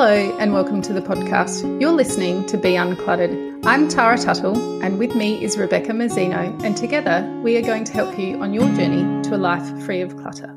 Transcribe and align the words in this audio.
Hello, 0.00 0.38
and 0.38 0.52
welcome 0.52 0.80
to 0.82 0.92
the 0.92 1.00
podcast. 1.00 1.80
You're 1.80 1.90
listening 1.90 2.46
to 2.46 2.56
Be 2.56 2.74
Uncluttered. 2.74 3.66
I'm 3.66 3.88
Tara 3.88 4.16
Tuttle, 4.16 4.80
and 4.80 4.96
with 4.96 5.16
me 5.16 5.42
is 5.42 5.58
Rebecca 5.58 5.90
Mazzino, 5.90 6.62
and 6.62 6.76
together 6.76 7.28
we 7.42 7.56
are 7.56 7.62
going 7.62 7.82
to 7.82 7.92
help 7.92 8.16
you 8.16 8.40
on 8.40 8.54
your 8.54 8.68
journey 8.76 9.24
to 9.24 9.34
a 9.34 9.36
life 9.36 9.66
free 9.84 10.00
of 10.00 10.16
clutter. 10.16 10.54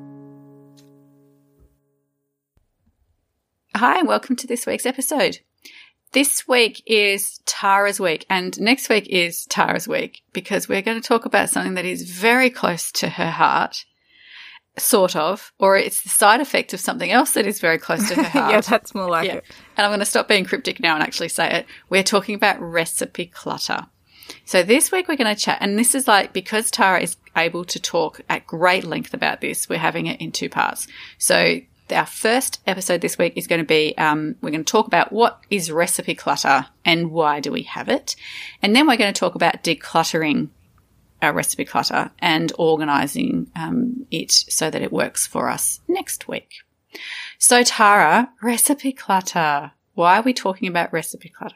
Hi, 3.76 3.98
and 3.98 4.08
welcome 4.08 4.36
to 4.36 4.46
this 4.46 4.68
week's 4.68 4.86
episode. 4.86 5.40
This 6.12 6.48
week 6.48 6.84
is 6.86 7.40
Tara's 7.48 8.00
week, 8.00 8.28
and 8.30 8.62
next 8.62 8.90
week 8.90 9.08
is 9.08 9.48
Tara's 9.48 9.88
week 9.88 10.22
because 10.34 10.70
we're 10.70 10.84
going 10.84 11.02
to 11.02 11.08
talk 11.08 11.26
about 11.26 11.50
something 11.50 11.74
that 11.74 11.86
is 11.86 12.04
very 12.04 12.52
close 12.52 12.92
to 12.92 13.10
her 13.10 13.32
heart 13.32 13.86
sort 14.78 15.16
of, 15.16 15.52
or 15.60 15.78
it's 15.78 16.02
the 16.02 16.10
side 16.10 16.40
effect 16.40 16.74
of 16.74 16.80
something 16.80 17.12
else 17.12 17.32
that 17.32 17.46
is 17.46 17.60
very 17.60 17.78
close 17.78 18.08
to 18.10 18.16
her 18.16 18.24
heart. 18.40 18.52
yeah, 18.52 18.62
that's 18.62 18.96
more 18.96 19.10
like 19.10 19.28
yeah. 19.28 19.36
it. 19.36 19.46
And 19.78 19.86
I'm 19.86 19.90
going 19.90 20.00
to 20.00 20.06
stop 20.06 20.28
being 20.28 20.46
cryptic 20.46 20.80
now 20.80 20.94
and 20.94 21.04
actually 21.04 21.30
say 21.30 21.52
it. 21.52 21.66
We're 21.90 22.04
talking 22.04 22.36
about 22.36 22.62
recipe 22.62 23.26
clutter. 23.26 23.88
So 24.46 24.64
this 24.64 24.92
week 24.92 25.08
we're 25.08 25.18
going 25.18 25.34
to 25.34 25.40
chat, 25.40 25.58
and 25.62 25.78
this 25.78 25.94
is 25.94 26.08
like 26.08 26.32
because 26.32 26.72
Tara 26.72 27.02
is 27.02 27.18
able 27.36 27.66
to 27.66 27.80
talk 27.80 28.22
at 28.30 28.48
great 28.48 28.86
length 28.86 29.14
about 29.14 29.42
this, 29.42 29.68
we're 29.68 29.80
having 29.80 30.06
it 30.06 30.22
in 30.22 30.32
two 30.32 30.50
parts. 30.50 30.88
So 31.18 31.60
our 31.92 32.06
first 32.06 32.62
episode 32.66 33.02
this 33.02 33.18
week 33.18 33.34
is 33.36 33.48
going 33.48 33.60
to 33.60 33.68
be 33.68 33.94
um, 33.98 34.36
we're 34.42 34.52
going 34.52 34.64
to 34.64 34.72
talk 34.72 34.88
about 34.88 35.12
what 35.12 35.42
is 35.50 35.70
recipe 35.70 36.16
clutter 36.16 36.68
and 36.86 37.12
why 37.12 37.42
do 37.42 37.52
we 37.52 37.64
have 37.64 37.90
it, 37.90 38.16
and 38.62 38.76
then 38.76 38.88
we're 38.88 38.98
going 38.98 39.14
to 39.14 39.20
talk 39.20 39.36
about 39.36 39.64
decluttering 39.64 40.50
our 41.22 41.34
recipe 41.34 41.66
clutter 41.66 42.12
and 42.20 42.52
organizing 42.58 43.52
um, 43.56 44.06
it 44.12 44.32
so 44.32 44.70
that 44.70 44.82
it 44.82 44.92
works 44.92 45.28
for 45.28 45.50
us 45.50 45.80
next 45.88 46.28
week. 46.28 46.50
So, 47.38 47.64
Tara, 47.64 48.30
recipe 48.42 48.92
clutter. 48.92 49.72
Why 49.94 50.20
are 50.20 50.24
we 50.24 50.34
talking 50.34 50.68
about 50.68 50.94
recipe 50.94 51.30
clutter? 51.30 51.56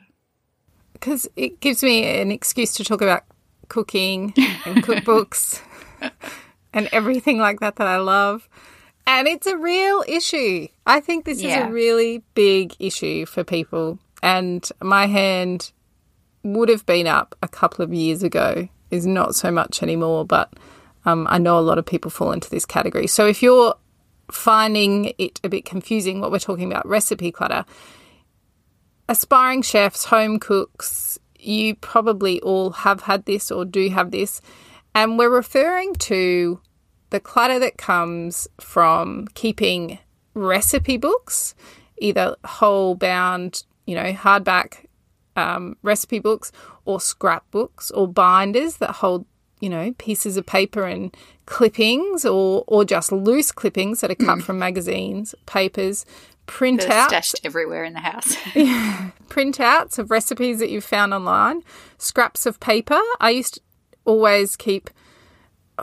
Because 0.94 1.28
it 1.36 1.60
gives 1.60 1.84
me 1.84 2.04
an 2.22 2.32
excuse 2.32 2.74
to 2.76 2.84
talk 2.84 3.02
about 3.02 3.24
cooking 3.68 4.34
and 4.66 4.84
cookbooks 4.84 5.62
and 6.74 6.90
everything 6.92 7.38
like 7.38 7.60
that 7.60 7.76
that 7.78 7.88
I 7.88 7.98
love. 7.98 8.48
And 9.08 9.28
it's 9.28 9.48
a 9.48 9.58
real 9.58 10.04
issue. 10.08 10.68
I 10.86 11.00
think 11.00 11.26
this 11.26 11.42
yeah. 11.42 11.66
is 11.66 11.70
a 11.70 11.72
really 11.72 12.24
big 12.34 12.76
issue 12.80 13.26
for 13.26 13.44
people. 13.44 14.00
And 14.24 14.68
my 14.82 15.06
hand 15.06 15.72
would 16.44 16.70
have 16.70 16.86
been 16.86 17.08
up 17.08 17.36
a 17.42 17.48
couple 17.48 17.84
of 17.84 17.94
years 17.94 18.24
ago 18.24 18.70
is 18.96 19.06
not 19.06 19.36
so 19.36 19.52
much 19.52 19.84
anymore, 19.84 20.26
but 20.26 20.54
um, 21.06 21.28
I 21.30 21.38
know 21.38 21.60
a 21.60 21.62
lot 21.62 21.78
of 21.78 21.86
people 21.86 22.10
fall 22.12 22.32
into 22.32 22.50
this 22.50 22.66
category. 22.66 23.08
So 23.08 23.28
if 23.28 23.44
you're 23.44 23.76
finding 24.32 25.14
it 25.18 25.40
a 25.44 25.50
bit 25.50 25.66
confusing, 25.66 26.20
what 26.20 26.32
we're 26.32 26.40
talking 26.40 26.72
about, 26.72 26.88
recipe 26.88 27.32
clutter, 27.32 27.66
aspiring 29.08 29.62
chefs, 29.62 30.06
home 30.06 30.40
cooks, 30.40 31.20
you 31.38 31.76
probably 31.76 32.42
all 32.42 32.72
have 32.72 33.02
had 33.02 33.26
this 33.26 33.52
or 33.52 33.66
do 33.66 33.90
have 33.90 34.12
this. 34.12 34.42
And 34.96 35.18
we're 35.18 35.30
referring 35.30 35.94
to 35.96 36.60
the 37.12 37.20
clutter 37.20 37.60
that 37.60 37.78
comes 37.78 38.48
from 38.60 39.28
keeping 39.36 40.00
recipe 40.34 40.98
books, 40.98 41.54
either 41.98 42.36
whole 42.44 42.96
bound, 42.96 43.64
you 43.86 43.96
know, 43.96 44.12
hardback 44.14 44.85
um, 45.36 45.78
recipe 45.82 46.20
books, 46.20 46.52
or 46.86 47.00
scrapbooks 47.00 47.92
or 47.92 48.08
binders 48.08 48.78
that 48.78 48.92
hold, 48.92 49.26
you 49.60 49.70
know, 49.70 49.94
pieces 49.98 50.38
of 50.38 50.46
paper 50.46 50.84
and 50.86 51.16
clippings 51.46 52.26
or 52.26 52.64
or 52.68 52.86
just 52.86 53.12
loose 53.12 53.52
clippings 53.52 54.02
that 54.02 54.12
are 54.12 54.16
cut 54.16 54.40
mm. 54.40 54.44
from 54.44 54.60
magazines, 54.60 55.36
papers, 55.46 56.06
printouts 56.48 57.08
stashed 57.08 57.40
everywhere 57.44 57.84
in 57.84 57.94
the 57.94 58.00
house. 58.00 58.36
printouts 59.28 59.98
of 59.98 60.12
recipes 60.12 60.60
that 60.60 60.70
you've 60.70 60.86
found 60.86 61.14
online, 61.14 61.64
scraps 61.98 62.46
of 62.46 62.60
paper. 62.60 63.00
I 63.20 63.32
used 63.32 63.56
to 63.56 63.62
always 64.06 64.56
keep 64.56 64.90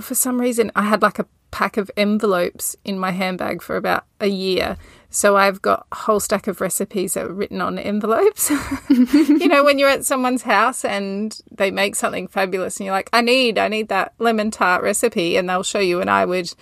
for 0.00 0.14
some 0.14 0.40
reason 0.40 0.72
I 0.74 0.82
had 0.82 1.02
like 1.02 1.18
a 1.18 1.26
pack 1.52 1.76
of 1.76 1.88
envelopes 1.96 2.74
in 2.84 2.98
my 2.98 3.12
handbag 3.12 3.62
for 3.62 3.76
about 3.76 4.04
a 4.20 4.26
year 4.26 4.76
so 5.14 5.36
I've 5.36 5.60
got 5.60 5.86
a 5.92 5.94
whole 5.94 6.20
stack 6.20 6.46
of 6.46 6.62
recipes 6.62 7.14
that 7.14 7.26
are 7.26 7.32
written 7.32 7.60
on 7.60 7.78
envelopes. 7.78 8.50
you 8.88 9.46
know, 9.46 9.62
when 9.62 9.78
you're 9.78 9.90
at 9.90 10.06
someone's 10.06 10.40
house 10.40 10.86
and 10.86 11.38
they 11.50 11.70
make 11.70 11.96
something 11.96 12.28
fabulous 12.28 12.80
and 12.80 12.86
you're 12.86 12.94
like, 12.94 13.10
I 13.12 13.20
need, 13.20 13.58
I 13.58 13.68
need 13.68 13.88
that 13.88 14.14
lemon 14.18 14.50
tart 14.50 14.82
recipe. 14.82 15.36
And 15.36 15.50
they'll 15.50 15.62
show 15.62 15.80
you. 15.80 16.00
And 16.00 16.08
I 16.08 16.24
would, 16.24 16.54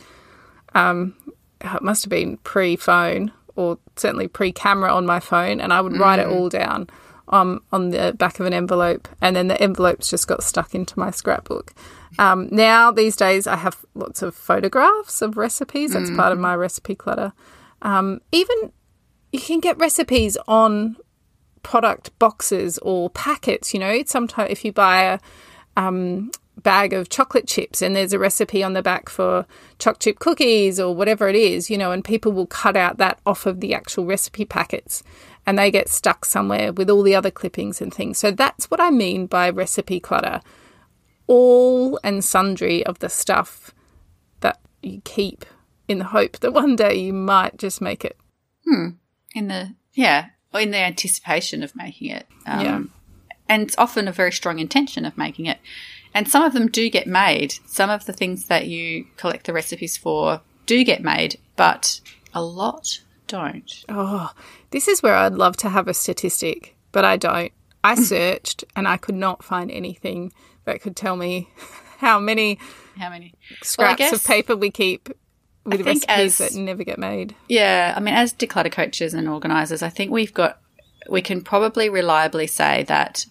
um, 0.75 1.15
it 1.61 1.81
must 1.81 2.03
have 2.03 2.11
been 2.11 2.39
pre 2.39 2.75
phone 2.75 3.31
or 3.55 3.79
certainly 3.95 4.27
pre 4.27 4.51
camera 4.51 4.93
on 4.93 5.07
my 5.07 5.21
phone. 5.21 5.61
And 5.61 5.73
I 5.73 5.81
would 5.81 5.97
write 5.97 6.19
mm. 6.19 6.25
it 6.25 6.29
all 6.29 6.49
down 6.49 6.91
um, 7.29 7.63
on 7.71 7.91
the 7.91 8.17
back 8.19 8.41
of 8.41 8.47
an 8.47 8.53
envelope. 8.53 9.07
And 9.21 9.37
then 9.37 9.47
the 9.47 9.61
envelopes 9.63 10.11
just 10.11 10.27
got 10.27 10.43
stuck 10.43 10.75
into 10.75 10.99
my 10.99 11.13
scrapbook. 11.13 11.73
Um, 12.19 12.49
now, 12.51 12.91
these 12.91 13.17
days, 13.17 13.47
I 13.47 13.57
have 13.57 13.85
lots 13.95 14.23
of 14.23 14.35
photographs 14.35 15.23
of 15.23 15.37
recipes. 15.37 15.93
That's 15.93 16.11
mm. 16.11 16.17
part 16.17 16.33
of 16.33 16.39
my 16.39 16.55
recipe 16.55 16.95
clutter. 16.95 17.33
Um, 17.83 18.21
even 18.33 18.73
you 19.33 19.41
can 19.41 19.61
get 19.61 19.79
recipes 19.79 20.37
on 20.49 20.97
product 21.63 22.19
boxes 22.19 22.79
or 22.79 23.11
packets. 23.11 23.73
You 23.73 23.81
know, 23.81 24.03
sometimes 24.07 24.51
if 24.51 24.65
you 24.65 24.73
buy 24.73 25.03
a 25.05 25.19
um, 25.77 26.31
bag 26.57 26.93
of 26.93 27.09
chocolate 27.09 27.47
chips 27.47 27.83
and 27.83 27.95
there's 27.95 28.13
a 28.13 28.19
recipe 28.19 28.63
on 28.63 28.73
the 28.73 28.83
back 28.83 29.09
for 29.09 29.47
choc 29.79 29.99
chip 29.99 30.19
cookies 30.19 30.79
or 30.79 30.95
whatever 30.95 31.29
it 31.29 31.37
is, 31.37 31.71
you 31.71 31.79
know, 31.79 31.93
and 31.93 32.05
people 32.05 32.33
will 32.33 32.47
cut 32.47 32.77
out 32.77 32.99
that 32.99 33.19
off 33.25 33.47
of 33.47 33.61
the 33.61 33.75
actual 33.75 34.05
recipe 34.05 34.45
packets 34.45 35.03
and 35.47 35.59
they 35.59 35.71
get 35.71 35.89
stuck 35.89 36.25
somewhere 36.25 36.73
with 36.73 36.91
all 36.91 37.03
the 37.03 37.15
other 37.15 37.31
clippings 37.31 37.81
and 37.81 37.93
things. 37.93 38.19
So 38.19 38.31
that's 38.31 38.71
what 38.71 38.81
I 38.81 38.91
mean 38.91 39.27
by 39.27 39.51
recipe 39.51 40.01
clutter. 40.01 40.41
All 41.31 42.01
and 42.03 42.25
sundry 42.25 42.85
of 42.85 42.99
the 42.99 43.09
stuff 43.09 43.73
that 44.41 44.59
you 44.83 45.01
keep 45.05 45.45
in 45.87 45.99
the 45.99 46.05
hope 46.05 46.41
that 46.41 46.53
one 46.53 46.75
day 46.75 46.95
you 46.95 47.13
might 47.13 47.57
just 47.57 47.81
make 47.81 48.05
it. 48.05 48.17
Hmm. 48.67 48.89
In 49.35 49.47
the 49.47 49.75
yeah, 49.93 50.31
or 50.53 50.61
in 50.61 50.71
the 50.73 50.79
anticipation 50.79 51.63
of 51.63 51.77
making 51.77 52.11
it. 52.11 52.27
Um, 52.47 52.61
yeah. 52.61 52.83
And 53.49 53.63
it's 53.63 53.79
often 53.79 54.09
a 54.09 54.13
very 54.13 54.33
strong 54.33 54.59
intention 54.59 55.05
of 55.05 55.17
making 55.17 55.47
it. 55.47 55.59
And 56.15 56.29
some 56.29 56.43
of 56.43 56.53
them 56.53 56.69
do 56.69 56.91
get 56.91 57.07
made. 57.07 57.55
Some 57.67 57.91
of 57.91 58.07
the 58.07 58.13
things 58.13 58.47
that 58.47 58.67
you 58.67 59.07
collect 59.17 59.47
the 59.47 59.53
recipes 59.53 59.97
for 59.97 60.41
do 60.67 60.85
get 60.85 61.03
made, 61.03 61.39
but 61.57 62.01
a 62.35 62.43
lot 62.43 63.01
don't. 63.27 63.85
Oh, 63.89 64.33
this 64.71 64.89
is 64.89 65.03
where 65.03 65.15
I'd 65.15 65.35
love 65.35 65.57
to 65.59 65.69
have 65.69 65.89
a 65.89 65.95
statistic, 65.95 66.77
but 66.93 67.05
I 67.05 67.17
don't. 67.17 67.53
I 67.83 67.95
searched 68.03 68.65
and 68.75 68.87
I 68.87 68.97
could 68.97 69.15
not 69.15 69.45
find 69.45 69.71
anything 69.71 70.33
that 70.71 70.81
could 70.81 70.97
tell 70.97 71.17
me 71.17 71.49
how 71.99 72.19
many 72.19 72.59
how 72.99 73.11
many 73.11 73.35
scraps 73.63 74.01
well, 74.01 74.15
of 74.15 74.25
paper 74.25 74.57
we 74.57 74.71
keep 74.71 75.09
with 75.65 75.83
recipes 75.83 76.09
as, 76.09 76.39
that 76.39 76.55
never 76.59 76.85
get 76.85 76.99
made. 76.99 77.35
Yeah, 77.49 77.95
I 77.97 78.01
mean, 78.01 78.15
as 78.15 78.33
declutter 78.33 78.73
coaches 78.73 79.15
and 79.15 79.29
organisers, 79.29 79.83
I 79.83 79.89
think 79.89 80.11
we've 80.11 80.33
got 80.33 80.61
we 81.09 81.23
can 81.23 81.43
probably 81.43 81.89
reliably 81.89 82.47
say 82.47 82.85
that 82.85 83.27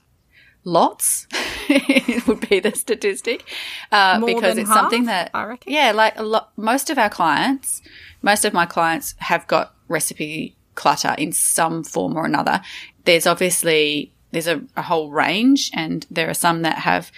lots 0.64 1.28
would 2.28 2.48
be 2.50 2.60
the 2.60 2.74
statistic 2.76 3.48
uh, 3.92 4.24
because 4.26 4.58
it's 4.58 4.70
half, 4.70 4.78
something 4.78 5.06
that 5.06 5.32
I 5.34 5.46
reckon. 5.46 5.72
Yeah, 5.72 5.92
like 5.92 6.18
a 6.18 6.24
lot. 6.24 6.52
Most 6.58 6.90
of 6.90 6.98
our 6.98 7.10
clients, 7.10 7.82
most 8.22 8.46
of 8.46 8.54
my 8.54 8.66
clients 8.66 9.16
have 9.20 9.48
got 9.48 9.74
recipe 9.88 10.56
clutter 10.76 11.16
in 11.18 11.32
some 11.32 11.84
form 11.84 12.16
or 12.16 12.26
another. 12.26 12.62
There's 13.06 13.28
obviously 13.28 14.14
there's 14.32 14.48
a, 14.48 14.62
a 14.76 14.84
whole 14.84 15.12
range, 15.12 15.72
and 15.74 16.06
there 16.10 16.30
are 16.30 16.34
some 16.34 16.62
that 16.62 16.80
have 16.80 17.12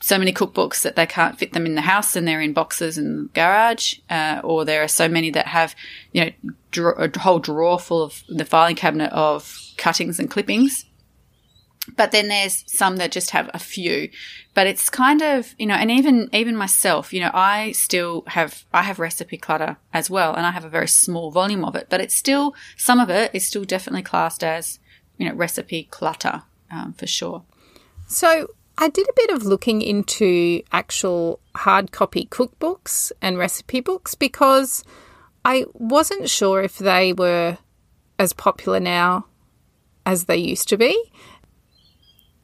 so 0.00 0.18
many 0.18 0.32
cookbooks 0.32 0.82
that 0.82 0.96
they 0.96 1.06
can't 1.06 1.38
fit 1.38 1.52
them 1.52 1.66
in 1.66 1.74
the 1.74 1.80
house 1.80 2.14
and 2.14 2.26
they're 2.26 2.40
in 2.40 2.52
boxes 2.52 2.98
in 2.98 3.16
the 3.16 3.28
garage, 3.34 3.94
uh, 4.08 4.40
or 4.44 4.64
there 4.64 4.82
are 4.82 4.88
so 4.88 5.08
many 5.08 5.30
that 5.30 5.48
have, 5.48 5.74
you 6.12 6.24
know, 6.24 6.30
draw, 6.70 6.92
a 6.92 7.18
whole 7.18 7.40
drawer 7.40 7.78
full 7.78 8.02
of 8.02 8.22
the 8.28 8.44
filing 8.44 8.76
cabinet 8.76 9.12
of 9.12 9.60
cuttings 9.76 10.20
and 10.20 10.30
clippings. 10.30 10.84
But 11.96 12.12
then 12.12 12.28
there's 12.28 12.64
some 12.66 12.98
that 12.98 13.10
just 13.10 13.30
have 13.30 13.50
a 13.54 13.58
few. 13.58 14.10
But 14.54 14.66
it's 14.66 14.90
kind 14.90 15.22
of, 15.22 15.54
you 15.58 15.66
know, 15.66 15.74
and 15.74 15.90
even, 15.90 16.28
even 16.32 16.54
myself, 16.54 17.12
you 17.12 17.20
know, 17.20 17.30
I 17.32 17.72
still 17.72 18.24
have, 18.28 18.64
I 18.72 18.82
have 18.82 18.98
recipe 18.98 19.38
clutter 19.38 19.78
as 19.92 20.10
well, 20.10 20.34
and 20.34 20.46
I 20.46 20.50
have 20.52 20.64
a 20.64 20.70
very 20.70 20.88
small 20.88 21.30
volume 21.30 21.64
of 21.64 21.74
it, 21.74 21.86
but 21.88 22.00
it's 22.00 22.14
still, 22.14 22.54
some 22.76 23.00
of 23.00 23.10
it 23.10 23.34
is 23.34 23.46
still 23.46 23.64
definitely 23.64 24.02
classed 24.02 24.44
as, 24.44 24.78
you 25.18 25.28
know, 25.28 25.34
recipe 25.34 25.84
clutter, 25.90 26.42
um, 26.70 26.94
for 26.94 27.06
sure. 27.06 27.42
So 28.06 28.48
I 28.78 28.88
did 28.88 29.08
a 29.08 29.12
bit 29.16 29.30
of 29.30 29.44
looking 29.44 29.82
into 29.82 30.62
actual 30.72 31.40
hard 31.56 31.92
copy 31.92 32.26
cookbooks 32.26 33.12
and 33.20 33.36
recipe 33.36 33.80
books 33.80 34.14
because 34.14 34.84
I 35.44 35.66
wasn't 35.74 36.30
sure 36.30 36.62
if 36.62 36.78
they 36.78 37.12
were 37.12 37.58
as 38.18 38.32
popular 38.32 38.80
now 38.80 39.26
as 40.06 40.24
they 40.24 40.36
used 40.36 40.68
to 40.68 40.76
be. 40.76 40.96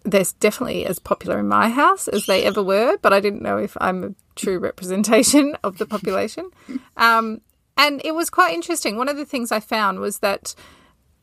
They're 0.04 0.24
definitely 0.40 0.84
as 0.84 0.98
popular 0.98 1.38
in 1.38 1.48
my 1.48 1.70
house 1.70 2.08
as 2.08 2.26
they 2.26 2.44
ever 2.44 2.62
were, 2.62 2.98
but 3.00 3.12
I 3.12 3.20
didn't 3.20 3.42
know 3.42 3.56
if 3.56 3.76
I'm 3.80 4.04
a 4.04 4.14
true 4.34 4.58
representation 4.58 5.56
of 5.64 5.78
the 5.78 5.86
population. 5.86 6.50
Um, 6.96 7.40
and 7.76 8.02
it 8.04 8.14
was 8.14 8.28
quite 8.28 8.54
interesting. 8.54 8.96
One 8.96 9.08
of 9.08 9.16
the 9.16 9.24
things 9.24 9.50
I 9.50 9.60
found 9.60 10.00
was 10.00 10.18
that 10.18 10.54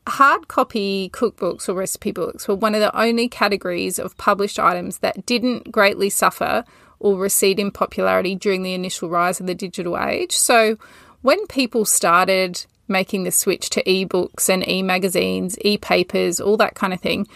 hard 0.08 0.48
copy 0.48 1.10
cookbooks 1.14 1.70
or 1.70 1.74
recipe 1.74 2.12
books 2.12 2.48
were 2.48 2.56
one 2.56 2.76
of 2.76 2.82
the 2.82 2.96
only 3.00 3.28
categories 3.28 4.00
of 4.00 4.18
published 4.18 4.60
items 4.60 5.00
that 5.00 5.26
didn't 5.26 5.72
greatly 5.72 6.10
suffer 6.10 6.64
or 7.00 7.18
recede 7.18 7.60
in 7.60 7.72
popularity 7.72 8.36
during 8.36 8.64
the 8.64 8.74
initial 8.74 9.10
rise 9.10 9.40
of 9.40 9.48
the 9.48 9.56
digital 9.56 9.98
age. 9.98 10.36
So, 10.36 10.78
when 11.22 11.46
people 11.48 11.86
started 11.86 12.66
making 12.88 13.24
the 13.24 13.32
switch 13.32 13.70
to 13.72 13.84
ebooks 13.84 14.50
and 14.50 14.68
e 14.68 14.84
magazines, 14.84 15.58
e 15.62 15.78
papers, 15.78 16.40
all 16.40 16.58
that 16.58 16.76
kind 16.76 16.94
of 16.94 17.00
thing, 17.00 17.28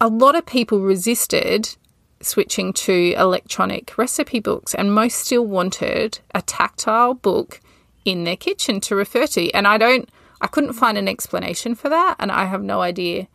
a 0.00 0.08
lot 0.08 0.34
of 0.34 0.46
people 0.46 0.80
resisted 0.80 1.76
switching 2.20 2.72
to 2.72 3.14
electronic 3.16 3.96
recipe 3.96 4.40
books, 4.40 4.74
and 4.74 4.94
most 4.94 5.18
still 5.18 5.46
wanted 5.46 6.18
a 6.34 6.42
tactile 6.42 7.14
book 7.14 7.60
in 8.04 8.24
their 8.24 8.36
kitchen 8.36 8.80
to 8.80 8.96
refer 8.96 9.26
to. 9.26 9.50
And 9.52 9.66
I 9.66 9.78
don't, 9.78 10.08
I 10.40 10.46
couldn't 10.46 10.74
find 10.74 10.96
an 10.96 11.08
explanation 11.08 11.74
for 11.74 11.88
that, 11.88 12.16
and 12.18 12.30
I 12.30 12.44
have 12.44 12.62
no 12.62 12.80
idea 12.80 13.28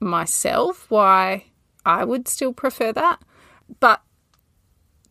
myself 0.00 0.90
why 0.90 1.44
I 1.84 2.04
would 2.04 2.28
still 2.28 2.52
prefer 2.52 2.92
that. 2.92 3.20
But 3.80 4.02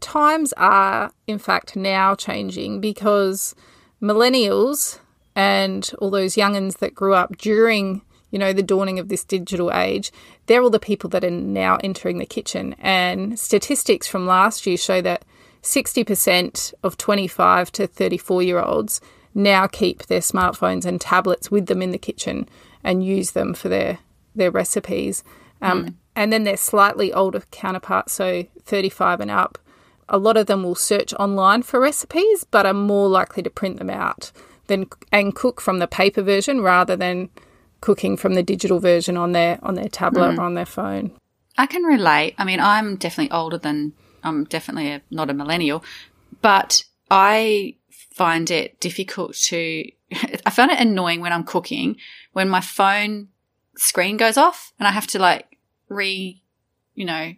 times 0.01 0.53
are, 0.57 1.11
in 1.27 1.39
fact, 1.39 1.75
now 1.75 2.15
changing 2.15 2.81
because 2.81 3.55
millennials 4.01 4.99
and 5.35 5.89
all 5.99 6.09
those 6.09 6.35
youngins 6.35 6.77
that 6.79 6.95
grew 6.95 7.13
up 7.13 7.37
during 7.37 8.01
you 8.31 8.37
know, 8.37 8.53
the 8.53 8.63
dawning 8.63 8.99
of 8.99 9.09
this 9.09 9.23
digital 9.23 9.71
age, 9.73 10.11
they're 10.45 10.61
all 10.61 10.69
the 10.69 10.79
people 10.79 11.09
that 11.09 11.23
are 11.23 11.31
now 11.31 11.77
entering 11.83 12.19
the 12.19 12.25
kitchen. 12.25 12.75
And 12.79 13.39
statistics 13.39 14.07
from 14.07 14.27
last 14.27 14.65
year 14.67 14.77
show 14.77 15.01
that 15.01 15.25
60% 15.63 16.73
of 16.83 16.97
25 16.97 17.71
to 17.73 17.87
34 17.87 18.43
year 18.43 18.61
olds 18.61 19.01
now 19.33 19.67
keep 19.67 20.05
their 20.07 20.19
smartphones 20.19 20.85
and 20.85 20.99
tablets 20.99 21.51
with 21.51 21.67
them 21.67 21.81
in 21.81 21.91
the 21.91 21.97
kitchen 21.97 22.47
and 22.83 23.05
use 23.05 23.31
them 23.31 23.53
for 23.53 23.69
their, 23.69 23.99
their 24.35 24.51
recipes. 24.51 25.23
Um, 25.61 25.85
mm. 25.85 25.93
And 26.15 26.33
then 26.33 26.43
their 26.43 26.57
slightly 26.57 27.13
older 27.13 27.41
counterparts, 27.51 28.13
so 28.13 28.45
35 28.63 29.21
and 29.21 29.31
up, 29.31 29.57
a 30.07 30.17
lot 30.17 30.37
of 30.37 30.47
them 30.47 30.63
will 30.63 30.75
search 30.75 31.13
online 31.13 31.61
for 31.61 31.79
recipes, 31.79 32.43
but 32.43 32.65
are 32.65 32.73
more 32.73 33.07
likely 33.07 33.43
to 33.43 33.49
print 33.49 33.77
them 33.77 33.89
out 33.89 34.31
than 34.69 34.87
and 35.11 35.35
cook 35.35 35.59
from 35.59 35.79
the 35.79 35.87
paper 35.87 36.21
version 36.21 36.61
rather 36.61 36.95
than 36.95 37.29
cooking 37.81 38.15
from 38.15 38.35
the 38.35 38.43
digital 38.43 38.79
version 38.79 39.17
on 39.17 39.33
their 39.33 39.59
on 39.61 39.75
their 39.75 39.89
tablet 39.89 40.31
mm. 40.31 40.37
or 40.37 40.41
on 40.41 40.53
their 40.53 40.65
phone. 40.65 41.11
I 41.57 41.65
can 41.65 41.83
relate. 41.83 42.35
I 42.37 42.45
mean, 42.45 42.59
I'm 42.59 42.95
definitely 42.95 43.31
older 43.31 43.57
than 43.57 43.93
I'm 44.23 44.45
definitely 44.45 44.91
a, 44.91 45.01
not 45.11 45.29
a 45.29 45.33
millennial, 45.33 45.83
but 46.41 46.83
I 47.11 47.75
find 48.19 48.51
it 48.51 48.81
difficult 48.81 49.33
to. 49.33 49.89
I 50.45 50.49
find 50.49 50.69
it 50.71 50.79
annoying 50.79 51.21
when 51.21 51.31
I'm 51.31 51.45
cooking 51.45 51.95
when 52.33 52.49
my 52.49 52.59
phone 52.59 53.29
screen 53.77 54.17
goes 54.17 54.37
off 54.37 54.73
and 54.77 54.85
I 54.85 54.91
have 54.91 55.07
to 55.07 55.19
like 55.19 55.57
re, 55.87 56.43
you 56.95 57.05
know, 57.05 57.33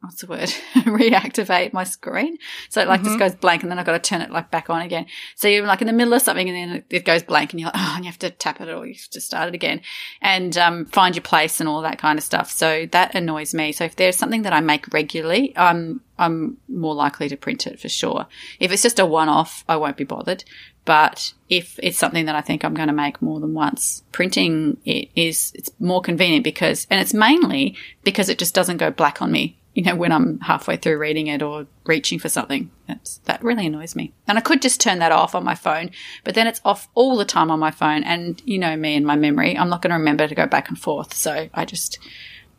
what's 0.00 0.20
the 0.20 0.26
word? 0.26 0.48
Reactivate 0.74 1.72
my 1.72 1.84
screen. 1.84 2.38
So 2.68 2.80
it 2.80 2.88
like 2.88 3.00
mm-hmm. 3.00 3.08
just 3.08 3.18
goes 3.18 3.34
blank 3.34 3.62
and 3.62 3.70
then 3.70 3.78
i've 3.78 3.86
got 3.86 3.92
to 3.92 3.98
turn 3.98 4.20
it 4.20 4.30
like 4.30 4.50
back 4.50 4.70
on 4.70 4.82
again. 4.82 5.06
So 5.36 5.48
you're 5.48 5.66
like 5.66 5.80
in 5.80 5.86
the 5.86 5.92
middle 5.92 6.14
of 6.14 6.22
something 6.22 6.48
and 6.48 6.72
then 6.72 6.84
it 6.90 7.04
goes 7.04 7.22
blank 7.22 7.52
and 7.52 7.60
you're 7.60 7.68
like 7.68 7.76
oh 7.76 7.92
and 7.96 8.04
you 8.04 8.10
have 8.10 8.18
to 8.20 8.30
tap 8.30 8.60
it 8.60 8.68
or 8.68 8.86
you 8.86 8.94
have 8.94 9.10
to 9.10 9.20
start 9.20 9.48
it 9.48 9.54
again. 9.54 9.80
And 10.20 10.56
um, 10.56 10.86
find 10.86 11.14
your 11.14 11.22
place 11.22 11.60
and 11.60 11.68
all 11.68 11.82
that 11.82 11.98
kind 11.98 12.18
of 12.18 12.24
stuff. 12.24 12.50
So 12.50 12.86
that 12.92 13.14
annoys 13.14 13.54
me. 13.54 13.72
So 13.72 13.84
if 13.84 13.96
there's 13.96 14.16
something 14.16 14.42
that 14.42 14.52
i 14.52 14.60
make 14.60 14.92
regularly 14.92 15.52
i'm 15.56 16.00
i'm 16.18 16.56
more 16.68 16.94
likely 16.94 17.28
to 17.28 17.36
print 17.36 17.66
it 17.66 17.80
for 17.80 17.88
sure. 17.88 18.26
If 18.60 18.72
it's 18.72 18.82
just 18.82 18.98
a 18.98 19.06
one-off 19.06 19.64
i 19.68 19.76
won't 19.76 19.96
be 19.96 20.04
bothered. 20.04 20.44
But 20.88 21.34
if 21.50 21.78
it's 21.82 21.98
something 21.98 22.24
that 22.24 22.34
I 22.34 22.40
think 22.40 22.64
I'm 22.64 22.72
going 22.72 22.88
to 22.88 22.94
make 22.94 23.20
more 23.20 23.40
than 23.40 23.52
once, 23.52 24.02
printing 24.10 24.78
it 24.86 25.10
is 25.14 25.52
it's 25.54 25.70
more 25.78 26.00
convenient 26.00 26.44
because, 26.44 26.86
and 26.88 26.98
it's 26.98 27.12
mainly 27.12 27.76
because 28.04 28.30
it 28.30 28.38
just 28.38 28.54
doesn't 28.54 28.78
go 28.78 28.90
black 28.90 29.20
on 29.20 29.30
me 29.30 29.57
you 29.78 29.84
know, 29.84 29.94
when 29.94 30.10
I'm 30.10 30.40
halfway 30.40 30.76
through 30.76 30.98
reading 30.98 31.28
it 31.28 31.40
or 31.40 31.64
reaching 31.86 32.18
for 32.18 32.28
something. 32.28 32.68
That's, 32.88 33.18
that 33.26 33.44
really 33.44 33.64
annoys 33.68 33.94
me. 33.94 34.12
And 34.26 34.36
I 34.36 34.40
could 34.40 34.60
just 34.60 34.80
turn 34.80 34.98
that 34.98 35.12
off 35.12 35.36
on 35.36 35.44
my 35.44 35.54
phone, 35.54 35.92
but 36.24 36.34
then 36.34 36.48
it's 36.48 36.60
off 36.64 36.88
all 36.96 37.16
the 37.16 37.24
time 37.24 37.48
on 37.48 37.60
my 37.60 37.70
phone. 37.70 38.02
And 38.02 38.42
you 38.44 38.58
know 38.58 38.76
me 38.76 38.96
and 38.96 39.06
my 39.06 39.14
memory, 39.14 39.56
I'm 39.56 39.68
not 39.68 39.80
going 39.80 39.92
to 39.92 39.96
remember 39.96 40.26
to 40.26 40.34
go 40.34 40.48
back 40.48 40.68
and 40.68 40.76
forth. 40.76 41.14
So 41.14 41.48
I 41.54 41.64
just, 41.64 42.00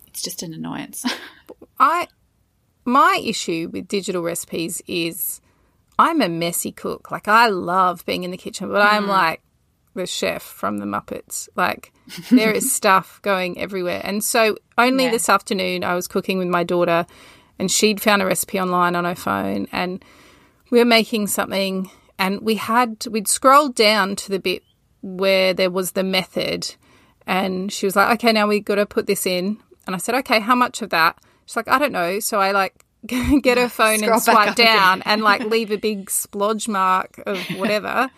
it's 0.07 0.21
just 0.21 0.44
an 0.44 0.54
annoyance. 0.54 1.04
I, 1.77 2.07
my 2.86 3.21
issue 3.21 3.69
with 3.69 3.89
digital 3.89 4.21
recipes 4.21 4.81
is 4.88 5.42
I'm 5.98 6.21
a 6.21 6.30
messy 6.30 6.71
cook. 6.71 7.12
Like 7.12 7.27
I 7.27 7.48
love 7.48 8.06
being 8.06 8.24
in 8.24 8.31
the 8.31 8.38
kitchen, 8.38 8.69
but 8.69 8.81
mm. 8.81 8.94
I'm 8.94 9.07
like, 9.07 9.42
the 9.99 10.07
chef 10.07 10.41
from 10.41 10.77
the 10.77 10.85
Muppets. 10.85 11.49
Like 11.55 11.91
there 12.31 12.51
is 12.51 12.71
stuff 12.79 13.21
going 13.21 13.59
everywhere. 13.59 14.01
And 14.03 14.23
so 14.23 14.57
only 14.77 15.05
yeah. 15.05 15.11
this 15.11 15.29
afternoon 15.29 15.83
I 15.83 15.93
was 15.93 16.07
cooking 16.07 16.39
with 16.39 16.47
my 16.47 16.63
daughter 16.63 17.05
and 17.59 17.69
she'd 17.69 18.01
found 18.01 18.21
a 18.21 18.25
recipe 18.25 18.59
online 18.59 18.95
on 18.95 19.05
her 19.05 19.15
phone 19.15 19.67
and 19.71 20.03
we 20.71 20.79
were 20.79 20.85
making 20.85 21.27
something 21.27 21.91
and 22.17 22.41
we 22.41 22.55
had 22.55 23.05
we'd 23.11 23.27
scrolled 23.27 23.75
down 23.75 24.15
to 24.15 24.29
the 24.29 24.39
bit 24.39 24.63
where 25.01 25.53
there 25.53 25.69
was 25.69 25.91
the 25.91 26.03
method 26.03 26.75
and 27.27 27.71
she 27.71 27.85
was 27.85 27.95
like, 27.95 28.15
Okay, 28.15 28.31
now 28.31 28.47
we 28.47 28.59
gotta 28.59 28.85
put 28.85 29.05
this 29.05 29.25
in 29.25 29.59
and 29.85 29.95
I 29.95 29.99
said, 29.99 30.15
Okay, 30.15 30.39
how 30.39 30.55
much 30.55 30.81
of 30.81 30.89
that? 30.91 31.19
She's 31.45 31.55
like, 31.55 31.67
I 31.67 31.77
don't 31.77 31.91
know. 31.91 32.19
So 32.19 32.39
I 32.39 32.51
like 32.51 32.85
get 33.05 33.57
her 33.57 33.69
phone 33.69 34.03
and 34.03 34.21
swipe 34.21 34.55
down 34.55 35.01
and 35.03 35.21
like 35.21 35.41
leave 35.41 35.71
a 35.71 35.77
big 35.77 36.05
splodge 36.09 36.67
mark 36.67 37.21
of 37.25 37.39
whatever 37.57 38.09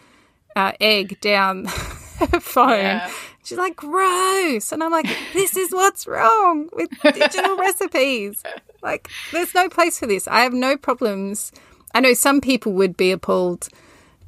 uh, 0.55 0.73
egg 0.79 1.19
down 1.21 1.65
her 1.65 2.39
phone. 2.39 2.69
Yeah. 2.79 3.11
She's 3.43 3.57
like, 3.57 3.75
gross. 3.75 4.71
And 4.71 4.83
I'm 4.83 4.91
like, 4.91 5.07
this 5.33 5.57
is 5.57 5.71
what's 5.71 6.05
wrong 6.05 6.69
with 6.73 6.89
digital 7.01 7.57
recipes. 7.57 8.43
Like, 8.83 9.09
there's 9.31 9.53
no 9.55 9.67
place 9.67 9.97
for 9.99 10.05
this. 10.05 10.27
I 10.27 10.41
have 10.41 10.53
no 10.53 10.77
problems. 10.77 11.51
I 11.93 11.99
know 11.99 12.13
some 12.13 12.39
people 12.39 12.71
would 12.73 12.95
be 12.95 13.11
appalled 13.11 13.67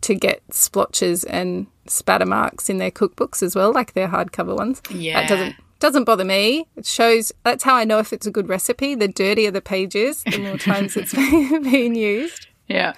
to 0.02 0.16
get 0.16 0.42
splotches 0.52 1.24
and 1.24 1.68
spatter 1.88 2.26
marks 2.26 2.70
in 2.70 2.78
their 2.78 2.92
cookbooks 2.92 3.44
as 3.44 3.56
well, 3.56 3.72
like 3.72 3.94
their 3.94 4.08
hardcover 4.08 4.56
ones. 4.56 4.82
Yeah. 4.90 5.22
That 5.22 5.30
doesn't 5.30 5.56
doesn't 5.80 6.06
bother 6.06 6.24
me. 6.24 6.66
It 6.78 6.86
shows 6.86 7.34
that's 7.44 7.64
how 7.64 7.76
I 7.76 7.84
know 7.84 8.00
if 8.00 8.14
it's 8.14 8.26
a 8.26 8.32
good 8.32 8.48
recipe. 8.48 8.96
The 8.96 9.08
dirtier 9.10 9.52
the 9.52 9.62
pages, 9.62 10.24
the 10.24 10.38
more 10.40 10.58
times 10.58 10.96
it's 10.96 11.14
being 11.70 11.94
used. 11.96 12.48
Yeah. 12.68 12.94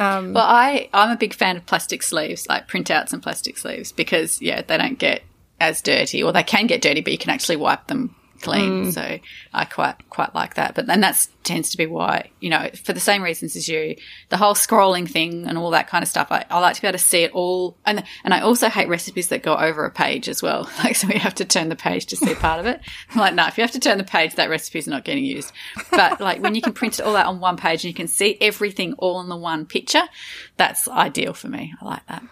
Um, 0.00 0.32
well, 0.32 0.46
I 0.46 0.88
I'm 0.94 1.10
a 1.10 1.16
big 1.16 1.34
fan 1.34 1.58
of 1.58 1.66
plastic 1.66 2.02
sleeves, 2.02 2.46
like 2.48 2.66
printouts 2.66 3.12
and 3.12 3.22
plastic 3.22 3.58
sleeves, 3.58 3.92
because 3.92 4.40
yeah, 4.40 4.62
they 4.62 4.78
don't 4.78 4.98
get 4.98 5.22
as 5.60 5.82
dirty, 5.82 6.22
or 6.22 6.32
they 6.32 6.42
can 6.42 6.66
get 6.66 6.80
dirty, 6.80 7.02
but 7.02 7.12
you 7.12 7.18
can 7.18 7.30
actually 7.30 7.56
wipe 7.56 7.86
them 7.86 8.16
clean. 8.40 8.86
Mm. 8.86 8.92
So 8.92 9.18
I 9.52 9.64
quite 9.64 10.08
quite 10.10 10.34
like 10.34 10.54
that. 10.54 10.74
But 10.74 10.86
then 10.86 11.00
that 11.00 11.26
tends 11.42 11.70
to 11.70 11.76
be 11.76 11.86
why 11.86 12.30
you 12.40 12.50
know 12.50 12.68
for 12.84 12.92
the 12.92 13.00
same 13.00 13.22
reasons 13.22 13.56
as 13.56 13.68
you, 13.68 13.96
the 14.28 14.36
whole 14.36 14.54
scrolling 14.54 15.08
thing 15.08 15.46
and 15.46 15.56
all 15.56 15.70
that 15.70 15.88
kind 15.88 16.02
of 16.02 16.08
stuff. 16.08 16.28
I, 16.30 16.44
I 16.50 16.60
like 16.60 16.76
to 16.76 16.82
be 16.82 16.88
able 16.88 16.98
to 16.98 17.04
see 17.04 17.22
it 17.22 17.32
all, 17.32 17.76
and 17.84 18.02
and 18.24 18.34
I 18.34 18.40
also 18.40 18.68
hate 18.68 18.88
recipes 18.88 19.28
that 19.28 19.42
go 19.42 19.54
over 19.54 19.84
a 19.84 19.90
page 19.90 20.28
as 20.28 20.42
well. 20.42 20.68
Like 20.80 20.96
so 20.96 21.08
we 21.08 21.18
have 21.18 21.34
to 21.34 21.44
turn 21.44 21.68
the 21.68 21.76
page 21.76 22.06
to 22.06 22.16
see 22.16 22.34
part 22.34 22.58
of 22.58 22.64
it. 22.64 22.80
I'm 23.10 23.18
like, 23.20 23.34
no, 23.34 23.46
if 23.46 23.58
you 23.58 23.62
have 23.62 23.72
to 23.72 23.80
turn 23.80 23.98
the 23.98 24.04
page, 24.04 24.34
that 24.36 24.48
recipe's 24.48 24.86
not 24.86 25.04
getting 25.04 25.24
used. 25.24 25.52
But 25.90 26.20
like 26.20 26.40
when 26.40 26.54
you 26.54 26.62
can 26.62 26.72
print 26.72 26.98
it 26.98 27.02
all 27.02 27.16
out 27.16 27.26
on 27.26 27.38
one 27.38 27.58
page 27.58 27.84
and 27.84 27.90
you 27.90 27.94
can 27.94 28.08
see 28.08 28.38
everything 28.40 28.94
all 28.94 29.20
in 29.20 29.28
the 29.28 29.36
one 29.36 29.66
picture, 29.66 30.04
that's 30.56 30.88
ideal 30.88 31.34
for 31.34 31.48
me. 31.48 31.74
I 31.82 31.84
like 31.84 32.06
that. 32.06 32.22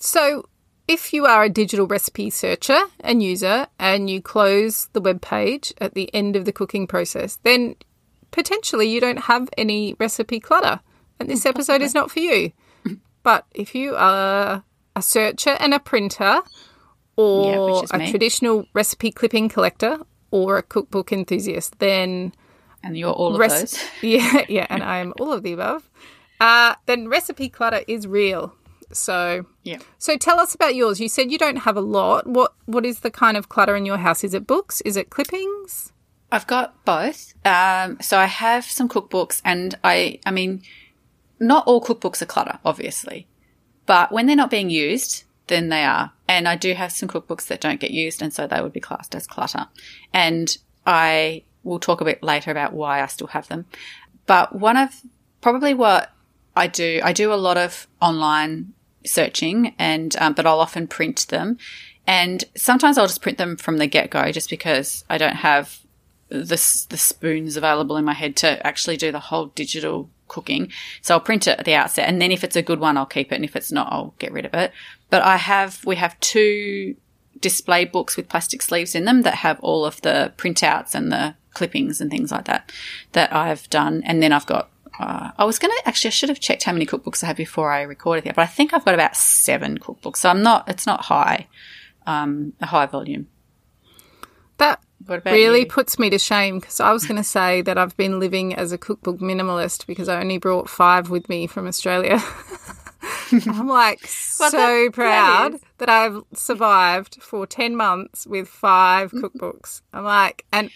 So 0.00 0.48
if 0.90 1.12
you 1.12 1.24
are 1.24 1.44
a 1.44 1.48
digital 1.48 1.86
recipe 1.86 2.30
searcher 2.30 2.80
and 2.98 3.22
user 3.22 3.68
and 3.78 4.10
you 4.10 4.20
close 4.20 4.88
the 4.92 5.00
web 5.00 5.22
page 5.22 5.72
at 5.80 5.94
the 5.94 6.12
end 6.12 6.34
of 6.34 6.44
the 6.44 6.52
cooking 6.52 6.84
process, 6.88 7.38
then 7.44 7.76
potentially 8.32 8.88
you 8.88 9.00
don't 9.00 9.20
have 9.20 9.48
any 9.56 9.94
recipe 10.00 10.40
clutter 10.40 10.80
and 11.20 11.30
this 11.30 11.46
episode 11.46 11.80
is 11.80 11.94
not 11.94 12.10
for 12.10 12.18
you. 12.18 12.52
But 13.22 13.44
if 13.54 13.74
you 13.74 13.94
are 13.96 14.64
a 14.96 15.02
searcher 15.02 15.50
and 15.60 15.74
a 15.74 15.78
printer 15.78 16.40
or 17.16 17.82
yeah, 17.82 17.82
a 17.92 17.98
me. 17.98 18.10
traditional 18.10 18.64
recipe 18.72 19.12
clipping 19.12 19.50
collector 19.50 19.98
or 20.30 20.56
a 20.56 20.62
cookbook 20.62 21.12
enthusiast, 21.12 21.78
then 21.80 22.32
and 22.82 22.96
you're 22.96 23.12
all 23.12 23.34
of 23.34 23.50
those. 23.50 23.78
Yeah, 24.00 24.44
yeah, 24.48 24.66
and 24.70 24.82
I 24.82 24.98
am 24.98 25.12
all 25.20 25.34
of 25.34 25.42
the 25.42 25.52
above. 25.52 25.88
Uh, 26.40 26.74
then 26.86 27.08
recipe 27.08 27.50
clutter 27.50 27.82
is 27.86 28.06
real. 28.06 28.54
So 28.92 29.46
yeah. 29.62 29.78
So 29.98 30.16
tell 30.16 30.40
us 30.40 30.54
about 30.54 30.74
yours. 30.74 31.00
You 31.00 31.08
said 31.08 31.30
you 31.30 31.38
don't 31.38 31.58
have 31.58 31.76
a 31.76 31.80
lot. 31.80 32.26
What 32.26 32.54
What 32.66 32.84
is 32.84 33.00
the 33.00 33.10
kind 33.10 33.36
of 33.36 33.48
clutter 33.48 33.76
in 33.76 33.86
your 33.86 33.98
house? 33.98 34.24
Is 34.24 34.34
it 34.34 34.46
books? 34.46 34.80
Is 34.82 34.96
it 34.96 35.10
clippings? 35.10 35.92
I've 36.32 36.46
got 36.46 36.84
both. 36.84 37.34
Um, 37.44 37.98
so 38.00 38.18
I 38.18 38.26
have 38.26 38.64
some 38.64 38.88
cookbooks, 38.88 39.42
and 39.44 39.76
I, 39.82 40.20
I 40.24 40.30
mean, 40.30 40.62
not 41.40 41.66
all 41.66 41.82
cookbooks 41.82 42.22
are 42.22 42.26
clutter, 42.26 42.58
obviously, 42.64 43.26
but 43.86 44.12
when 44.12 44.26
they're 44.26 44.36
not 44.36 44.50
being 44.50 44.70
used, 44.70 45.24
then 45.48 45.68
they 45.68 45.82
are. 45.82 46.12
And 46.28 46.46
I 46.46 46.54
do 46.54 46.74
have 46.74 46.92
some 46.92 47.08
cookbooks 47.08 47.48
that 47.48 47.60
don't 47.60 47.80
get 47.80 47.90
used, 47.90 48.22
and 48.22 48.32
so 48.32 48.46
they 48.46 48.60
would 48.60 48.72
be 48.72 48.80
classed 48.80 49.14
as 49.14 49.26
clutter. 49.26 49.66
And 50.12 50.56
I 50.86 51.42
will 51.64 51.80
talk 51.80 52.00
a 52.00 52.04
bit 52.04 52.22
later 52.22 52.50
about 52.50 52.72
why 52.72 53.02
I 53.02 53.06
still 53.06 53.26
have 53.28 53.48
them. 53.48 53.66
But 54.26 54.54
one 54.54 54.76
of 54.76 55.02
probably 55.40 55.74
what 55.74 56.12
I 56.54 56.68
do, 56.68 57.00
I 57.02 57.12
do 57.12 57.32
a 57.32 57.34
lot 57.34 57.56
of 57.56 57.88
online 58.00 58.74
searching, 59.04 59.74
and 59.78 60.16
um, 60.16 60.34
but 60.34 60.46
I'll 60.46 60.60
often 60.60 60.86
print 60.86 61.26
them, 61.28 61.58
and 62.06 62.44
sometimes 62.56 62.98
I'll 62.98 63.06
just 63.06 63.22
print 63.22 63.38
them 63.38 63.56
from 63.56 63.78
the 63.78 63.86
get 63.86 64.10
go, 64.10 64.32
just 64.32 64.50
because 64.50 65.04
I 65.08 65.18
don't 65.18 65.36
have 65.36 65.80
the 66.28 66.86
the 66.90 66.96
spoons 66.96 67.56
available 67.56 67.96
in 67.96 68.04
my 68.04 68.14
head 68.14 68.36
to 68.36 68.64
actually 68.66 68.96
do 68.96 69.12
the 69.12 69.20
whole 69.20 69.46
digital 69.46 70.10
cooking. 70.28 70.70
So 71.02 71.14
I'll 71.14 71.20
print 71.20 71.46
it 71.46 71.58
at 71.58 71.64
the 71.64 71.74
outset, 71.74 72.08
and 72.08 72.20
then 72.20 72.32
if 72.32 72.44
it's 72.44 72.56
a 72.56 72.62
good 72.62 72.80
one, 72.80 72.96
I'll 72.96 73.06
keep 73.06 73.32
it, 73.32 73.36
and 73.36 73.44
if 73.44 73.56
it's 73.56 73.72
not, 73.72 73.92
I'll 73.92 74.14
get 74.18 74.32
rid 74.32 74.46
of 74.46 74.54
it. 74.54 74.72
But 75.08 75.22
I 75.22 75.36
have 75.36 75.84
we 75.84 75.96
have 75.96 76.18
two 76.20 76.96
display 77.40 77.84
books 77.84 78.16
with 78.16 78.28
plastic 78.28 78.62
sleeves 78.62 78.94
in 78.94 79.06
them 79.06 79.22
that 79.22 79.36
have 79.36 79.58
all 79.60 79.84
of 79.84 80.00
the 80.02 80.32
printouts 80.36 80.94
and 80.94 81.10
the 81.10 81.34
clippings 81.54 82.00
and 82.00 82.10
things 82.10 82.30
like 82.30 82.44
that 82.44 82.70
that 83.12 83.32
I've 83.32 83.68
done. 83.70 84.02
And 84.04 84.22
then 84.22 84.32
I've 84.32 84.46
got, 84.46 84.70
uh, 85.00 85.30
I 85.38 85.44
was 85.44 85.58
going 85.58 85.70
to 85.70 85.88
actually, 85.88 86.08
I 86.08 86.10
should 86.10 86.28
have 86.28 86.40
checked 86.40 86.64
how 86.64 86.72
many 86.72 86.84
cookbooks 86.84 87.24
I 87.24 87.28
had 87.28 87.36
before 87.36 87.72
I 87.72 87.82
recorded 87.82 88.24
here, 88.24 88.34
but 88.34 88.42
I 88.42 88.46
think 88.46 88.74
I've 88.74 88.84
got 88.84 88.92
about 88.92 89.16
seven 89.16 89.78
cookbooks. 89.78 90.18
So 90.18 90.28
I'm 90.28 90.42
not, 90.42 90.68
it's 90.68 90.86
not 90.86 91.06
high, 91.06 91.48
um, 92.06 92.52
a 92.60 92.66
high 92.66 92.84
volume. 92.84 93.26
That 94.58 94.82
really 95.24 95.60
you? 95.60 95.66
puts 95.66 95.98
me 95.98 96.10
to 96.10 96.18
shame 96.18 96.58
because 96.58 96.80
I 96.80 96.92
was 96.92 97.06
going 97.06 97.16
to 97.16 97.24
say 97.24 97.62
that 97.62 97.78
I've 97.78 97.96
been 97.96 98.20
living 98.20 98.54
as 98.54 98.72
a 98.72 98.78
cookbook 98.78 99.20
minimalist 99.20 99.86
because 99.86 100.06
I 100.06 100.20
only 100.20 100.36
brought 100.36 100.68
five 100.68 101.08
with 101.08 101.30
me 101.30 101.46
from 101.46 101.66
Australia. 101.66 102.22
I'm 103.32 103.68
like 103.68 104.02
well, 104.38 104.50
so 104.50 104.58
that, 104.58 104.90
proud 104.92 105.52
that, 105.54 105.60
that, 105.78 105.88
I've 105.88 106.22
survived 106.34 107.22
for 107.22 107.46
10 107.46 107.74
months 107.74 108.26
with 108.26 108.48
five 108.48 109.12
cookbooks. 109.12 109.80
I'm 109.94 110.04
like, 110.04 110.44
and 110.52 110.70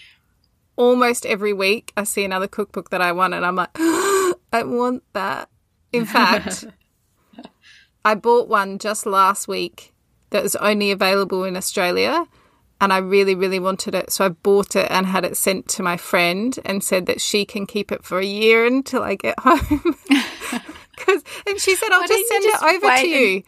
almost 0.76 1.26
every 1.26 1.52
week 1.52 1.92
I 1.96 2.04
see 2.04 2.24
another 2.24 2.48
cookbook 2.48 2.90
that 2.90 3.02
I 3.02 3.12
want, 3.12 3.34
and 3.34 3.44
I'm 3.44 3.56
like, 3.56 3.70
I 4.54 4.62
want 4.62 5.02
that. 5.14 5.48
In 5.92 6.04
fact, 6.04 6.64
I 8.04 8.14
bought 8.14 8.48
one 8.48 8.78
just 8.78 9.04
last 9.04 9.48
week 9.48 9.92
that 10.30 10.44
was 10.44 10.54
only 10.56 10.92
available 10.92 11.42
in 11.42 11.56
Australia. 11.56 12.26
And 12.80 12.92
I 12.92 12.98
really, 12.98 13.34
really 13.34 13.58
wanted 13.58 13.96
it. 13.96 14.12
So 14.12 14.26
I 14.26 14.28
bought 14.28 14.76
it 14.76 14.88
and 14.90 15.06
had 15.06 15.24
it 15.24 15.36
sent 15.36 15.68
to 15.70 15.82
my 15.82 15.96
friend 15.96 16.56
and 16.64 16.84
said 16.84 17.06
that 17.06 17.20
she 17.20 17.44
can 17.44 17.66
keep 17.66 17.90
it 17.90 18.04
for 18.04 18.20
a 18.20 18.24
year 18.24 18.64
until 18.64 19.02
I 19.02 19.16
get 19.16 19.34
home. 19.40 19.58
Cause, 20.96 21.24
and 21.48 21.58
she 21.60 21.74
said, 21.74 21.90
I'll 21.90 22.02
why 22.02 22.06
just 22.06 22.28
send 22.28 22.44
just 22.44 22.62
it 22.62 22.74
over 22.76 22.96
to 22.96 23.08
you. 23.08 23.34
And, 23.36 23.44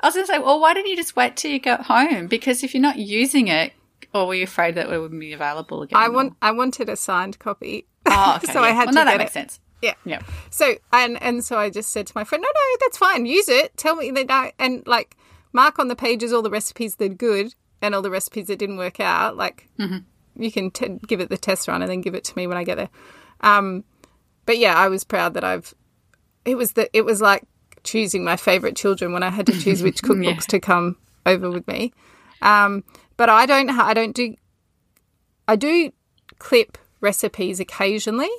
I 0.00 0.06
was 0.08 0.14
going 0.14 0.26
to 0.26 0.32
say, 0.32 0.38
well, 0.38 0.60
why 0.60 0.74
didn't 0.74 0.90
you 0.90 0.96
just 0.96 1.16
wait 1.16 1.36
till 1.36 1.50
you 1.50 1.58
get 1.58 1.82
home? 1.82 2.26
Because 2.26 2.62
if 2.62 2.74
you're 2.74 2.82
not 2.82 2.98
using 2.98 3.48
it, 3.48 3.72
or 4.12 4.26
were 4.26 4.34
you 4.34 4.44
afraid 4.44 4.74
that 4.74 4.90
it 4.90 4.98
wouldn't 4.98 5.20
be 5.20 5.32
available 5.32 5.82
again? 5.82 5.98
I 5.98 6.08
want, 6.08 6.36
I 6.42 6.50
wanted 6.50 6.90
a 6.90 6.96
signed 6.96 7.38
copy. 7.38 7.86
Oh, 8.06 8.34
okay, 8.36 8.52
so 8.52 8.60
yeah. 8.60 8.66
I 8.66 8.70
had 8.72 8.86
well, 8.86 8.92
to 8.92 8.92
no, 8.92 9.04
get 9.04 9.10
that 9.12 9.18
makes 9.18 9.30
it. 9.30 9.34
sense. 9.34 9.60
Yeah. 9.82 9.94
Yeah. 10.04 10.22
So 10.50 10.74
and 10.92 11.20
and 11.22 11.44
so 11.44 11.58
I 11.58 11.70
just 11.70 11.90
said 11.90 12.06
to 12.08 12.12
my 12.14 12.24
friend, 12.24 12.42
no, 12.42 12.48
no, 12.48 12.76
that's 12.80 12.98
fine. 12.98 13.26
Use 13.26 13.48
it. 13.48 13.76
Tell 13.76 13.96
me 13.96 14.10
that 14.10 14.30
I 14.30 14.52
and 14.58 14.86
like 14.86 15.16
mark 15.52 15.78
on 15.78 15.88
the 15.88 15.96
pages 15.96 16.32
all 16.32 16.42
the 16.42 16.50
recipes 16.50 16.96
that 16.96 17.10
are 17.10 17.14
good 17.14 17.54
and 17.82 17.94
all 17.94 18.02
the 18.02 18.10
recipes 18.10 18.48
that 18.48 18.58
didn't 18.58 18.76
work 18.76 19.00
out. 19.00 19.36
Like 19.36 19.68
mm-hmm. 19.78 19.98
you 20.42 20.52
can 20.52 20.70
t- 20.70 20.98
give 21.06 21.20
it 21.20 21.30
the 21.30 21.38
test 21.38 21.68
run 21.68 21.82
and 21.82 21.90
then 21.90 22.00
give 22.00 22.14
it 22.14 22.24
to 22.24 22.36
me 22.36 22.46
when 22.46 22.56
I 22.56 22.64
get 22.64 22.76
there. 22.76 22.90
Um, 23.40 23.84
but 24.46 24.58
yeah, 24.58 24.76
I 24.76 24.88
was 24.88 25.04
proud 25.04 25.34
that 25.34 25.44
I've. 25.44 25.74
It 26.44 26.56
was 26.56 26.72
the. 26.72 26.94
It 26.96 27.02
was 27.02 27.20
like 27.20 27.44
choosing 27.82 28.24
my 28.24 28.36
favorite 28.36 28.76
children 28.76 29.12
when 29.12 29.22
I 29.22 29.30
had 29.30 29.46
to 29.46 29.58
choose 29.58 29.82
which 29.82 30.02
cookbooks 30.02 30.24
yeah. 30.24 30.48
to 30.48 30.60
come 30.60 30.96
over 31.26 31.50
with 31.50 31.66
me. 31.68 31.92
Um, 32.42 32.84
but 33.16 33.28
I 33.28 33.46
don't. 33.46 33.70
I 33.70 33.94
don't 33.94 34.14
do. 34.14 34.34
I 35.46 35.56
do 35.56 35.92
clip 36.38 36.78
recipes 37.00 37.60
occasionally, 37.60 38.30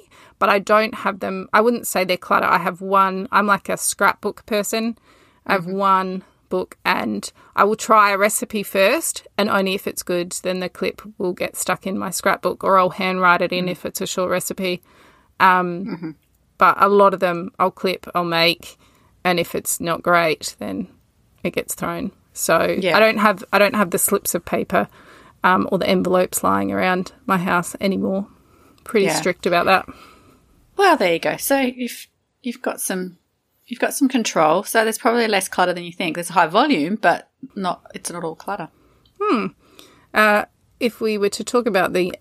but 0.41 0.50
I 0.50 0.57
don't 0.57 0.95
have 0.95 1.19
them. 1.19 1.48
I 1.53 1.62
wouldn't 1.62 1.86
say 1.86 2.03
they're 2.03 2.17
clutter. 2.17 2.48
I 2.48 2.57
have 2.57 2.81
one. 2.81 3.27
I'm 3.31 3.45
like 3.45 3.69
a 3.69 3.77
scrapbook 3.77 4.43
person. 4.48 4.98
I 5.45 5.53
have 5.53 5.65
mm-hmm. 5.65 5.77
one 5.77 6.24
book 6.50 6.79
and 6.83 7.31
I 7.55 7.63
will 7.63 7.75
try 7.75 8.10
a 8.10 8.17
recipe 8.17 8.63
first, 8.63 9.27
and 9.38 9.51
only 9.51 9.75
if 9.75 9.86
it's 9.86 10.01
good, 10.01 10.31
then 10.41 10.60
the 10.60 10.67
clip 10.67 11.03
will 11.19 11.33
get 11.33 11.55
stuck 11.55 11.86
in 11.86 11.95
my 11.95 12.10
scrapbook, 12.10 12.63
or 12.63 12.79
I'll 12.79 12.89
handwrite 12.89 13.43
it 13.43 13.51
in 13.51 13.65
mm-hmm. 13.65 13.69
if 13.69 13.86
it's 13.86 14.01
a 14.01 14.07
short 14.07 14.31
recipe. 14.31 14.81
Um, 15.39 15.86
mm-hmm. 15.86 16.12
But 16.57 16.81
a 16.81 16.89
lot 16.89 17.13
of 17.13 17.19
them 17.19 17.51
I'll 17.60 17.69
clip, 17.69 18.07
I'll 18.15 18.24
make, 18.24 18.77
and 19.24 19.39
if 19.39 19.53
it's 19.53 19.79
not 19.79 20.01
great, 20.01 20.55
then 20.57 20.88
it 21.43 21.53
gets 21.53 21.75
thrown. 21.75 22.13
So 22.33 22.65
yeah. 22.65 22.98
I 22.98 23.00
don't 23.00 23.19
have 23.19 23.43
I 23.53 23.60
don't 23.60 23.75
have 23.75 23.91
the 23.91 24.00
slips 24.00 24.33
of 24.33 24.43
paper 24.43 24.88
um, 25.43 25.69
or 25.71 25.77
the 25.77 25.88
envelopes 25.88 26.43
lying 26.43 26.71
around 26.71 27.12
my 27.27 27.38
house 27.38 27.75
anymore. 27.79 28.25
Pretty 28.83 29.05
yeah. 29.05 29.13
strict 29.13 29.45
about 29.45 29.67
that. 29.67 29.86
Well, 30.81 30.97
there 30.97 31.13
you 31.13 31.19
go. 31.19 31.38
So 31.38 31.59
you've 31.59 32.07
you've 32.41 32.63
got 32.63 32.81
some 32.81 33.19
you've 33.67 33.79
got 33.79 33.93
some 33.93 34.09
control. 34.09 34.63
So 34.63 34.83
there's 34.83 34.97
probably 34.97 35.27
less 35.27 35.47
clutter 35.47 35.73
than 35.73 35.83
you 35.83 35.91
think. 35.91 36.15
There's 36.15 36.31
a 36.31 36.33
high 36.33 36.47
volume, 36.47 36.95
but 36.95 37.29
not 37.55 37.85
it's 37.93 38.09
not 38.09 38.23
all 38.23 38.33
clutter. 38.33 38.67
Hmm. 39.21 39.45
Uh, 40.11 40.45
if 40.79 41.00
we 41.00 41.19
were 41.19 41.29
to 41.29 41.43
talk 41.43 41.67
about 41.67 41.93
the 41.93 42.17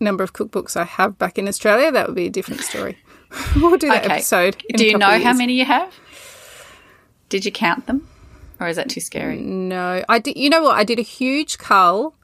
number 0.00 0.24
of 0.24 0.32
cookbooks 0.32 0.78
I 0.78 0.84
have 0.84 1.18
back 1.18 1.36
in 1.36 1.46
Australia, 1.46 1.92
that 1.92 2.06
would 2.06 2.16
be 2.16 2.24
a 2.24 2.30
different 2.30 2.62
story. 2.62 2.96
we'll 3.56 3.76
do 3.76 3.88
that 3.88 4.06
okay. 4.06 4.14
episode. 4.14 4.56
Do 4.74 4.86
you 4.86 4.96
know 4.96 5.20
how 5.20 5.34
many 5.34 5.52
you 5.52 5.66
have? 5.66 5.94
Did 7.28 7.44
you 7.44 7.52
count 7.52 7.86
them, 7.86 8.08
or 8.58 8.68
is 8.68 8.76
that 8.76 8.88
too 8.88 9.02
scary? 9.02 9.36
No, 9.36 10.02
I 10.08 10.18
did. 10.20 10.38
You 10.38 10.48
know 10.48 10.62
what? 10.62 10.78
I 10.78 10.84
did 10.84 10.98
a 10.98 11.02
huge 11.02 11.58
cull 11.58 12.14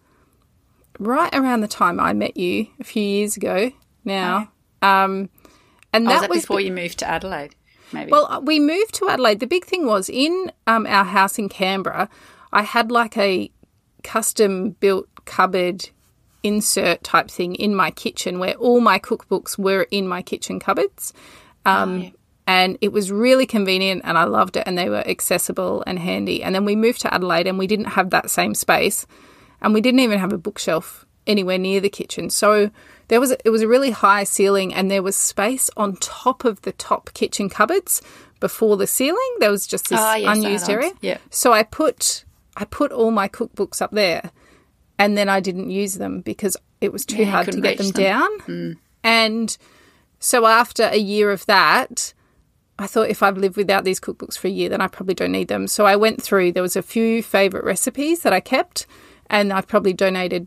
right 0.98 1.34
around 1.34 1.60
the 1.60 1.68
time 1.68 2.00
I 2.00 2.14
met 2.14 2.38
you 2.38 2.68
a 2.80 2.84
few 2.84 3.02
years 3.02 3.36
ago. 3.36 3.72
Now, 4.06 4.50
oh. 4.80 4.88
um, 4.88 5.28
and 5.96 6.06
that, 6.06 6.12
was, 6.12 6.20
that 6.20 6.30
was 6.30 6.42
before 6.42 6.56
be- 6.58 6.64
you 6.64 6.72
moved 6.72 6.98
to 6.98 7.08
Adelaide. 7.08 7.54
Maybe. 7.92 8.10
Well, 8.10 8.26
uh, 8.26 8.40
we 8.40 8.58
moved 8.58 8.94
to 8.94 9.08
Adelaide. 9.08 9.40
The 9.40 9.46
big 9.46 9.64
thing 9.64 9.86
was 9.86 10.08
in 10.08 10.50
um, 10.66 10.86
our 10.86 11.04
house 11.04 11.38
in 11.38 11.48
Canberra. 11.48 12.08
I 12.52 12.62
had 12.62 12.90
like 12.90 13.16
a 13.16 13.50
custom 14.02 14.70
built 14.70 15.08
cupboard 15.24 15.90
insert 16.42 17.02
type 17.02 17.28
thing 17.28 17.54
in 17.56 17.74
my 17.74 17.90
kitchen 17.90 18.38
where 18.38 18.54
all 18.54 18.80
my 18.80 18.98
cookbooks 18.98 19.58
were 19.58 19.86
in 19.90 20.06
my 20.06 20.22
kitchen 20.22 20.60
cupboards. 20.60 21.12
Um, 21.64 21.92
oh, 21.92 21.96
yeah. 21.96 22.10
And 22.48 22.78
it 22.80 22.92
was 22.92 23.10
really 23.10 23.46
convenient 23.46 24.02
and 24.04 24.16
I 24.16 24.24
loved 24.24 24.56
it 24.56 24.62
and 24.66 24.78
they 24.78 24.88
were 24.88 25.06
accessible 25.06 25.82
and 25.84 25.98
handy. 25.98 26.44
And 26.44 26.54
then 26.54 26.64
we 26.64 26.76
moved 26.76 27.00
to 27.00 27.12
Adelaide 27.12 27.48
and 27.48 27.58
we 27.58 27.66
didn't 27.66 27.86
have 27.86 28.10
that 28.10 28.30
same 28.30 28.54
space 28.54 29.04
and 29.60 29.74
we 29.74 29.80
didn't 29.80 29.98
even 30.00 30.20
have 30.20 30.32
a 30.32 30.38
bookshelf 30.38 31.04
anywhere 31.26 31.58
near 31.58 31.80
the 31.80 31.90
kitchen. 31.90 32.30
So 32.30 32.70
there 33.08 33.20
was 33.20 33.32
it 33.44 33.50
was 33.50 33.62
a 33.62 33.68
really 33.68 33.90
high 33.90 34.24
ceiling 34.24 34.74
and 34.74 34.90
there 34.90 35.02
was 35.02 35.16
space 35.16 35.70
on 35.76 35.96
top 35.96 36.44
of 36.44 36.62
the 36.62 36.72
top 36.72 37.12
kitchen 37.14 37.48
cupboards 37.48 38.02
before 38.40 38.76
the 38.76 38.86
ceiling. 38.86 39.36
There 39.38 39.50
was 39.50 39.66
just 39.66 39.88
this 39.88 40.00
oh, 40.00 40.14
yes, 40.14 40.36
unused 40.36 40.70
area. 40.70 40.92
Yeah. 41.00 41.18
So 41.30 41.52
I 41.52 41.62
put 41.62 42.24
I 42.56 42.64
put 42.64 42.92
all 42.92 43.10
my 43.10 43.28
cookbooks 43.28 43.80
up 43.80 43.92
there 43.92 44.30
and 44.98 45.16
then 45.16 45.28
I 45.28 45.40
didn't 45.40 45.70
use 45.70 45.94
them 45.94 46.20
because 46.20 46.56
it 46.80 46.92
was 46.92 47.04
too 47.04 47.18
yeah, 47.18 47.30
hard 47.30 47.52
to 47.52 47.60
get 47.60 47.78
them, 47.78 47.90
them. 47.90 48.02
down. 48.02 48.40
Mm. 48.40 48.76
And 49.04 49.58
so 50.18 50.46
after 50.46 50.84
a 50.84 50.96
year 50.96 51.30
of 51.30 51.46
that, 51.46 52.14
I 52.78 52.86
thought 52.86 53.08
if 53.08 53.22
I've 53.22 53.38
lived 53.38 53.56
without 53.56 53.84
these 53.84 54.00
cookbooks 54.00 54.36
for 54.36 54.48
a 54.48 54.50
year, 54.50 54.68
then 54.68 54.80
I 54.80 54.88
probably 54.88 55.14
don't 55.14 55.32
need 55.32 55.48
them. 55.48 55.66
So 55.66 55.86
I 55.86 55.96
went 55.96 56.22
through, 56.22 56.52
there 56.52 56.62
was 56.62 56.76
a 56.76 56.82
few 56.82 57.22
favourite 57.22 57.64
recipes 57.64 58.20
that 58.20 58.32
I 58.32 58.40
kept, 58.40 58.86
and 59.28 59.52
I've 59.52 59.66
probably 59.66 59.92
donated 59.92 60.46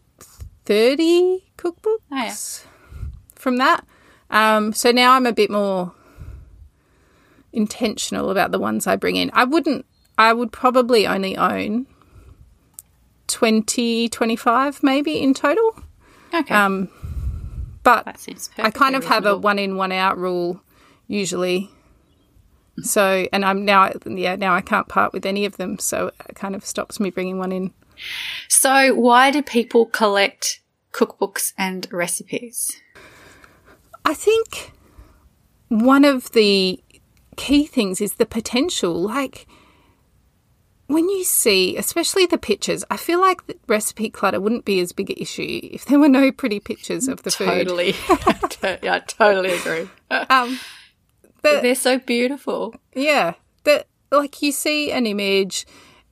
30 0.65 1.48
cookbooks 1.59 1.99
oh, 2.11 2.15
yeah. 2.15 3.07
from 3.35 3.57
that. 3.57 3.85
Um, 4.29 4.73
so 4.73 4.91
now 4.91 5.13
I'm 5.13 5.25
a 5.25 5.33
bit 5.33 5.49
more 5.49 5.93
intentional 7.51 8.29
about 8.29 8.51
the 8.51 8.59
ones 8.59 8.87
I 8.87 8.95
bring 8.95 9.15
in. 9.15 9.31
I 9.33 9.43
wouldn't, 9.43 9.85
I 10.17 10.33
would 10.33 10.51
probably 10.51 11.07
only 11.07 11.35
own 11.35 11.87
20, 13.27 14.09
25 14.09 14.83
maybe 14.83 15.21
in 15.21 15.33
total. 15.33 15.83
Okay. 16.33 16.53
Um, 16.53 16.89
but 17.83 18.27
I 18.57 18.71
kind 18.71 18.95
of 18.95 19.05
have 19.05 19.25
a 19.25 19.37
one 19.37 19.57
in, 19.57 19.75
one 19.75 19.91
out 19.91 20.17
rule 20.17 20.61
usually. 21.07 21.69
So, 22.81 23.27
and 23.33 23.43
I'm 23.43 23.65
now, 23.65 23.91
yeah, 24.05 24.35
now 24.35 24.53
I 24.53 24.61
can't 24.61 24.87
part 24.87 25.11
with 25.11 25.25
any 25.25 25.45
of 25.45 25.57
them. 25.57 25.79
So 25.79 26.11
it 26.29 26.35
kind 26.35 26.55
of 26.55 26.63
stops 26.63 26.99
me 26.99 27.09
bringing 27.09 27.37
one 27.39 27.51
in. 27.51 27.73
So, 28.47 28.93
why 28.93 29.31
do 29.31 29.41
people 29.41 29.85
collect 29.85 30.58
cookbooks 30.93 31.53
and 31.57 31.87
recipes? 31.91 32.71
I 34.05 34.13
think 34.13 34.71
one 35.67 36.05
of 36.05 36.31
the 36.31 36.83
key 37.37 37.65
things 37.65 38.01
is 38.01 38.15
the 38.15 38.25
potential. 38.25 38.99
Like, 39.01 39.47
when 40.87 41.07
you 41.07 41.23
see, 41.23 41.77
especially 41.77 42.25
the 42.25 42.37
pictures, 42.37 42.83
I 42.89 42.97
feel 42.97 43.21
like 43.21 43.45
the 43.45 43.55
recipe 43.67 44.09
clutter 44.09 44.41
wouldn't 44.41 44.65
be 44.65 44.79
as 44.79 44.91
big 44.91 45.11
an 45.11 45.17
issue 45.19 45.59
if 45.63 45.85
there 45.85 45.99
were 45.99 46.09
no 46.09 46.31
pretty 46.31 46.59
pictures 46.59 47.07
of 47.07 47.23
the 47.23 47.31
totally. 47.31 47.91
food. 47.91 48.17
Totally. 48.49 48.79
yeah, 48.83 48.95
I 48.95 48.99
totally 48.99 49.51
agree. 49.51 49.89
um, 50.11 50.59
but, 51.41 51.61
They're 51.61 51.75
so 51.75 51.99
beautiful. 51.99 52.75
Yeah. 52.93 53.33
That, 53.63 53.87
like, 54.11 54.41
you 54.41 54.51
see 54.51 54.91
an 54.91 55.05
image 55.05 55.65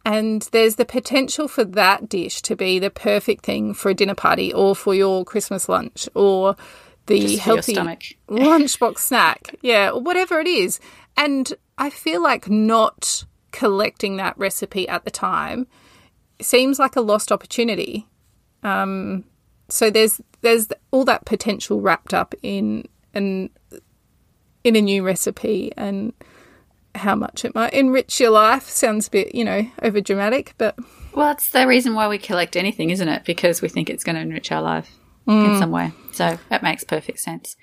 and 0.07 0.43
there's 0.53 0.75
the 0.75 0.85
potential 0.85 1.49
for 1.49 1.65
that 1.65 2.07
dish 2.07 2.41
to 2.43 2.55
be 2.55 2.79
the 2.79 2.89
perfect 2.89 3.43
thing 3.45 3.73
for 3.73 3.89
a 3.89 3.93
dinner 3.93 4.15
party 4.15 4.53
or 4.53 4.73
for 4.73 4.95
your 4.95 5.25
Christmas 5.25 5.67
lunch 5.67 6.07
or 6.13 6.55
the 7.07 7.35
healthy 7.35 7.75
lunchbox 8.29 8.99
snack. 8.99 9.53
Yeah, 9.61 9.89
or 9.89 10.01
whatever 10.01 10.39
it 10.39 10.47
is. 10.47 10.79
And 11.17 11.53
I 11.77 11.89
feel 11.89 12.23
like 12.23 12.49
not 12.49 13.25
collecting 13.51 14.15
that 14.15 14.37
recipe 14.37 14.87
at 14.87 15.03
the 15.03 15.11
time 15.11 15.67
seems 16.41 16.79
like 16.79 16.95
a 16.95 17.01
lost 17.01 17.29
opportunity. 17.29 18.07
Um, 18.63 19.25
so 19.67 19.89
there's 19.89 20.21
there's 20.39 20.69
all 20.91 21.03
that 21.03 21.25
potential 21.25 21.81
wrapped 21.81 22.13
up 22.13 22.33
in 22.41 22.87
an 23.13 23.49
in 24.63 24.77
a 24.77 24.81
new 24.81 25.03
recipe 25.03 25.73
and 25.75 26.13
how 26.97 27.15
much 27.15 27.45
it 27.45 27.55
might 27.55 27.73
enrich 27.73 28.19
your 28.19 28.31
life 28.31 28.67
sounds 28.67 29.07
a 29.07 29.11
bit 29.11 29.35
you 29.35 29.43
know 29.43 29.69
over 29.81 30.01
dramatic 30.01 30.53
but 30.57 30.77
well 31.13 31.31
it's 31.31 31.49
the 31.49 31.67
reason 31.67 31.93
why 31.93 32.07
we 32.07 32.17
collect 32.17 32.55
anything 32.55 32.89
isn't 32.89 33.07
it 33.09 33.23
because 33.25 33.61
we 33.61 33.69
think 33.69 33.89
it's 33.89 34.03
going 34.03 34.15
to 34.15 34.21
enrich 34.21 34.51
our 34.51 34.61
life 34.61 34.97
mm. 35.27 35.53
in 35.53 35.59
some 35.59 35.71
way 35.71 35.91
so 36.11 36.37
that 36.49 36.63
makes 36.63 36.83
perfect 36.83 37.19
sense 37.19 37.55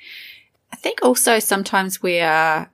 i 0.73 0.76
think 0.76 1.00
also 1.03 1.38
sometimes 1.38 2.03
we 2.03 2.21
are 2.21 2.71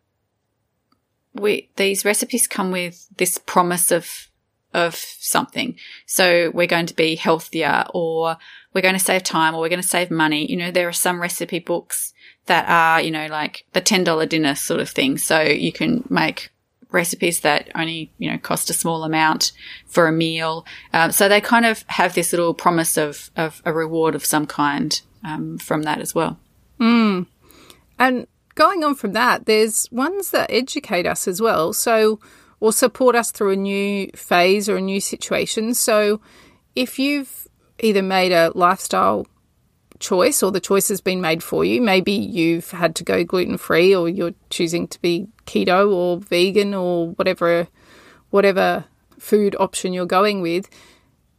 we 1.33 1.71
these 1.77 2.05
recipes 2.05 2.47
come 2.47 2.71
with 2.71 3.07
this 3.17 3.39
promise 3.39 3.91
of 3.91 4.31
of 4.73 4.95
something. 4.95 5.77
So 6.07 6.51
we're 6.55 6.67
going 6.67 6.87
to 6.87 6.95
be 6.95 7.17
healthier 7.17 7.85
or 7.93 8.37
we're 8.73 8.83
going 8.83 8.95
to 8.95 9.01
save 9.01 9.23
time 9.23 9.55
or 9.55 9.61
we're 9.61 9.69
going 9.69 9.83
to 9.83 9.87
save 9.87 10.11
money. 10.11 10.51
You 10.51 10.57
know, 10.57 10.71
there 10.71 10.89
are 10.89 10.93
some 10.93 11.21
recipe 11.21 11.59
books 11.59 12.13
that 12.51 12.69
are, 12.69 13.01
you 13.01 13.13
know, 13.13 13.29
like 13.29 13.65
the 13.75 13.81
$10 13.81 14.29
dinner 14.29 14.57
sort 14.57 14.81
of 14.81 14.89
thing. 14.91 15.19
So 15.19 15.41
you 15.41 15.71
can 15.71 16.05
make 16.11 16.51
recipes 16.91 17.41
that 17.41 17.71
only, 17.77 18.11
you 18.19 18.29
know, 18.29 18.39
cost 18.39 18.69
a 18.71 18.73
small 18.73 19.05
amount 19.05 19.53
for 19.87 20.09
a 20.09 20.13
meal. 20.13 20.67
Um, 20.93 21.13
so 21.13 21.29
they 21.29 21.41
kind 21.41 21.65
of 21.65 21.85
have 21.87 22.17
this 22.17 22.33
little 22.33 22.53
promise 22.53 22.97
of, 22.97 23.31
of 23.37 23.63
a 23.65 23.73
reward 23.73 24.17
of 24.17 24.25
some 24.25 24.49
kind 24.49 25.01
um, 25.23 25.59
from 25.59 25.85
that 25.85 26.01
as 26.01 26.13
well. 26.13 26.41
Mm. 26.81 27.29
And 28.01 28.27
going 28.57 28.83
on 28.83 28.97
from 28.97 29.13
that, 29.13 29.47
there's 29.47 29.87
ones 29.93 30.33
that 30.33 30.51
educate 30.51 31.07
us 31.07 31.29
as 31.29 31.41
well. 31.41 31.73
So, 31.73 32.19
or 32.59 32.73
support 32.73 33.15
us 33.15 33.31
through 33.31 33.53
a 33.53 33.57
new 33.57 34.11
phase 34.17 34.69
or 34.69 34.77
a 34.77 34.81
new 34.81 35.01
situation. 35.01 35.73
So, 35.75 36.21
if 36.75 36.99
you've 36.99 37.47
either 37.79 38.03
made 38.03 38.33
a 38.33 38.51
lifestyle 38.57 39.29
choice 40.01 40.43
or 40.43 40.51
the 40.51 40.61
choice 40.61 40.89
has 40.89 41.01
been 41.01 41.21
made 41.21 41.43
for 41.43 41.65
you, 41.65 41.81
maybe 41.81 42.13
you've 42.13 42.71
had 42.71 42.97
to 42.97 43.05
go 43.05 43.23
gluten 43.23 43.59
free 43.59 43.95
or 43.95 44.09
you're 44.09 44.35
choosing 44.49 44.89
to 44.89 45.01
be 45.01 45.29
keto 45.47 45.93
or 45.93 46.19
vegan 46.19 46.75
or 46.75 47.11
whatever 47.11 47.69
whatever 48.31 48.85
food 49.19 49.55
option 49.61 49.93
you're 49.93 50.07
going 50.07 50.41
with. 50.41 50.69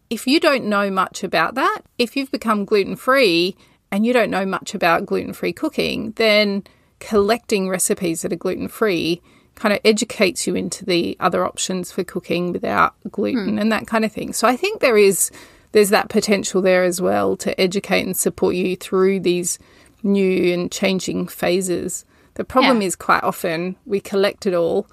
If 0.09 0.27
you 0.27 0.39
don't 0.39 0.65
know 0.65 0.91
much 0.91 1.23
about 1.23 1.55
that, 1.55 1.81
if 1.97 2.15
you've 2.15 2.31
become 2.31 2.65
gluten 2.65 2.95
free 2.95 3.55
and 3.91 4.05
you 4.05 4.13
don't 4.13 4.29
know 4.29 4.45
much 4.45 4.75
about 4.75 5.05
gluten 5.05 5.33
free 5.33 5.53
cooking, 5.53 6.11
then 6.17 6.63
collecting 6.99 7.67
recipes 7.67 8.21
that 8.21 8.31
are 8.31 8.37
gluten 8.37 8.67
free 8.67 9.21
kind 9.55 9.73
of 9.73 9.79
educates 9.83 10.47
you 10.47 10.55
into 10.55 10.85
the 10.85 11.17
other 11.19 11.45
options 11.45 11.91
for 11.91 12.03
cooking 12.03 12.51
without 12.51 12.93
gluten 13.09 13.55
mm. 13.55 13.61
and 13.61 13.71
that 13.71 13.87
kind 13.87 14.05
of 14.05 14.11
thing. 14.11 14.33
So 14.33 14.47
I 14.47 14.55
think 14.55 14.79
there 14.79 14.97
is 14.97 15.31
there's 15.71 15.89
that 15.89 16.09
potential 16.09 16.61
there 16.61 16.83
as 16.83 17.01
well 17.01 17.35
to 17.37 17.59
educate 17.59 18.05
and 18.05 18.15
support 18.15 18.55
you 18.55 18.75
through 18.75 19.21
these 19.21 19.59
new 20.03 20.53
and 20.53 20.71
changing 20.71 21.27
phases. 21.27 22.05
The 22.35 22.43
problem 22.43 22.81
yeah. 22.81 22.87
is 22.87 22.95
quite 22.95 23.23
often 23.23 23.75
we 23.85 23.99
collect 23.99 24.45
it 24.45 24.53
all. 24.53 24.87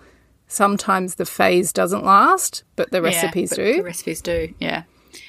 Sometimes 0.46 1.16
the 1.16 1.26
phase 1.26 1.72
doesn't 1.72 2.04
last, 2.04 2.64
but 2.74 2.90
the 2.90 3.02
recipes 3.02 3.52
yeah, 3.52 3.56
but 3.56 3.64
do. 3.64 3.76
The 3.78 3.82
recipes 3.82 4.20
do, 4.22 4.54
yeah. 4.58 4.84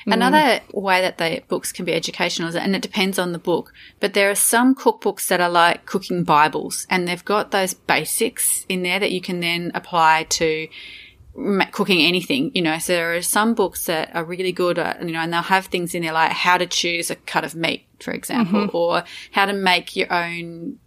Mm. 0.08 0.14
Another 0.14 0.62
way 0.74 1.02
that 1.02 1.18
the 1.18 1.42
books 1.48 1.72
can 1.72 1.86
be 1.86 1.94
educational 1.94 2.50
is, 2.50 2.56
and 2.56 2.76
it 2.76 2.82
depends 2.82 3.20
on 3.20 3.32
the 3.32 3.40
book, 3.40 3.74
but 4.00 4.14
there 4.14 4.30
are 4.30 4.36
some 4.36 4.76
cookbooks 4.76 5.28
that 5.28 5.42
are 5.42 5.50
like 5.50 5.86
cooking 5.86 6.24
Bibles 6.24 6.86
and 6.90 7.08
they've 7.08 7.26
got 7.26 7.52
those 7.52 7.74
basics 7.74 8.66
in 8.70 8.84
there 8.84 9.00
that 9.00 9.12
you 9.12 9.22
can 9.22 9.40
then 9.40 9.72
apply 9.74 10.24
to 10.30 10.68
cooking 11.72 12.02
anything, 12.02 12.52
you 12.54 12.62
know. 12.62 12.78
So 12.80 12.94
there 12.94 13.16
are 13.16 13.22
some 13.22 13.54
books 13.54 13.86
that 13.86 14.14
are 14.16 14.24
really 14.24 14.52
good 14.52 14.78
at, 14.78 15.02
you 15.04 15.12
know, 15.12 15.20
and 15.20 15.32
they'll 15.32 15.42
have 15.42 15.68
things 15.68 15.96
in 15.96 16.02
there 16.04 16.14
like 16.14 16.32
how 16.32 16.58
to 16.58 16.66
choose 16.66 17.10
a 17.10 17.16
cut 17.16 17.44
of 17.44 17.56
meat, 17.56 17.86
for 18.00 18.12
example, 18.12 18.68
mm-hmm. 18.68 18.78
or 18.78 19.04
how 19.32 19.46
to 19.46 19.54
make 19.54 19.96
your 19.96 20.12
own 20.12 20.80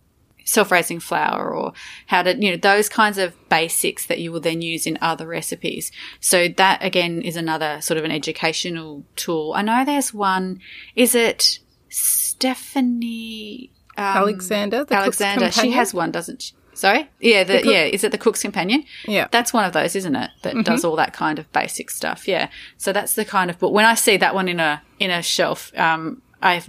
self-raising 0.45 0.99
flour 0.99 1.55
or 1.55 1.73
how 2.07 2.23
to, 2.23 2.37
you 2.37 2.51
know, 2.51 2.57
those 2.57 2.89
kinds 2.89 3.17
of 3.17 3.33
basics 3.49 4.07
that 4.07 4.19
you 4.19 4.33
will 4.33 4.41
then 4.41 4.61
use 4.61 4.87
in 4.87 4.99
other 5.01 5.27
recipes. 5.27 5.93
So 6.21 6.49
that 6.49 6.83
again 6.83 7.23
is 7.23 7.37
another 7.37 7.81
sort 7.81 7.97
of 7.99 8.05
an 8.05 8.11
educational 8.11 9.05
tool. 9.15 9.53
I 9.55 9.63
know 9.63 9.85
there's 9.85 10.13
one, 10.13 10.61
is 10.97 11.15
it 11.15 11.61
Stephanie 11.89 13.71
um, 13.97 14.05
Alexander? 14.05 14.85
Alexander. 14.91 15.53
She 15.53 15.71
has 15.71 15.95
one, 15.95 16.11
doesn't 16.11 16.43
she? 16.43 16.55
Sorry? 16.75 17.11
Yeah, 17.21 17.45
the, 17.45 17.55
the 17.55 17.63
cook- 17.63 17.73
yeah, 17.73 17.85
is 17.85 18.05
it 18.05 18.13
the 18.13 18.19
Cook's 18.19 18.43
Companion? 18.43 18.85
Yeah. 19.07 19.29
That's 19.31 19.53
one 19.53 19.65
of 19.65 19.73
those, 19.73 19.95
isn't 19.95 20.17
it? 20.17 20.31
That 20.43 20.55
mm-hmm. 20.55 20.63
does 20.63 20.85
all 20.85 20.97
that 20.97 21.13
kind 21.13 21.39
of 21.39 21.51
basic 21.53 21.91
stuff. 21.91 22.27
Yeah. 22.27 22.49
So 22.79 22.93
that's 22.93 23.15
the 23.15 23.25
kind 23.25 23.51
of 23.51 23.59
book. 23.59 23.73
When 23.73 23.85
I 23.85 23.95
see 23.95 24.17
that 24.17 24.35
one 24.35 24.49
in 24.49 24.61
a 24.61 24.83
in 24.99 25.11
a 25.11 25.23
shelf, 25.23 25.77
um, 25.79 26.23
I've 26.41 26.69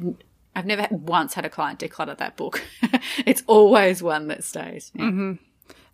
I've 0.56 0.66
never 0.66 0.88
once 0.92 1.34
had 1.34 1.46
a 1.46 1.50
client 1.50 1.80
declutter 1.80 2.18
that 2.18 2.36
book. 2.36 2.64
it's 3.26 3.44
always 3.48 4.04
one 4.04 4.28
that 4.28 4.44
stays. 4.44 4.92
Yeah. 4.94 5.06
Mm-hmm. 5.06 5.34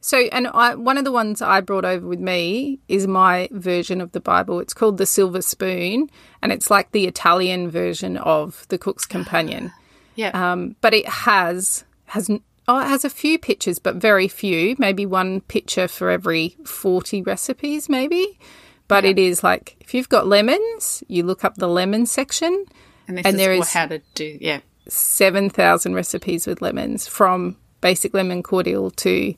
So, 0.01 0.17
and 0.31 0.47
I, 0.47 0.75
one 0.75 0.97
of 0.97 1.03
the 1.03 1.11
ones 1.11 1.41
I 1.41 1.59
brought 1.59 1.83
over 1.83 2.07
with 2.07 2.21
me 2.21 2.79
is 2.87 3.05
my 3.05 3.49
version 3.51 3.99
of 3.99 4.13
the 4.13 4.21
Bible. 4.21 4.59
It's 4.61 4.73
called 4.73 4.97
the 4.97 5.05
Silver 5.05 5.41
Spoon, 5.41 6.09
and 6.41 6.53
it's 6.53 6.71
like 6.71 6.91
the 6.91 7.05
Italian 7.05 7.69
version 7.69 8.15
of 8.15 8.65
the 8.69 8.77
Cook's 8.77 9.05
Companion. 9.05 9.73
yeah. 10.15 10.29
Um, 10.29 10.77
but 10.81 10.93
it 10.93 11.07
has 11.07 11.83
has 12.05 12.29
oh, 12.69 12.79
it 12.79 12.87
has 12.87 13.03
a 13.03 13.09
few 13.09 13.37
pictures, 13.37 13.79
but 13.79 13.95
very 13.95 14.27
few. 14.27 14.75
Maybe 14.77 15.05
one 15.05 15.41
picture 15.41 15.87
for 15.87 16.09
every 16.09 16.55
forty 16.65 17.21
recipes, 17.21 17.89
maybe. 17.89 18.39
But 18.87 19.03
yeah. 19.03 19.11
it 19.11 19.19
is 19.19 19.43
like 19.43 19.75
if 19.81 19.93
you've 19.93 20.09
got 20.09 20.27
lemons, 20.27 21.03
you 21.07 21.23
look 21.23 21.43
up 21.43 21.55
the 21.55 21.67
lemon 21.67 22.05
section 22.05 22.65
and, 23.09 23.25
and 23.25 23.39
there 23.39 23.53
is 23.53 23.73
how 23.73 23.87
to 23.87 23.99
do, 24.13 24.37
yeah. 24.39 24.59
7,000 24.87 25.93
recipes 25.93 26.45
with 26.45 26.61
lemons 26.61 27.07
from 27.07 27.57
basic 27.81 28.13
lemon 28.13 28.43
cordial 28.43 28.91
to 28.91 29.33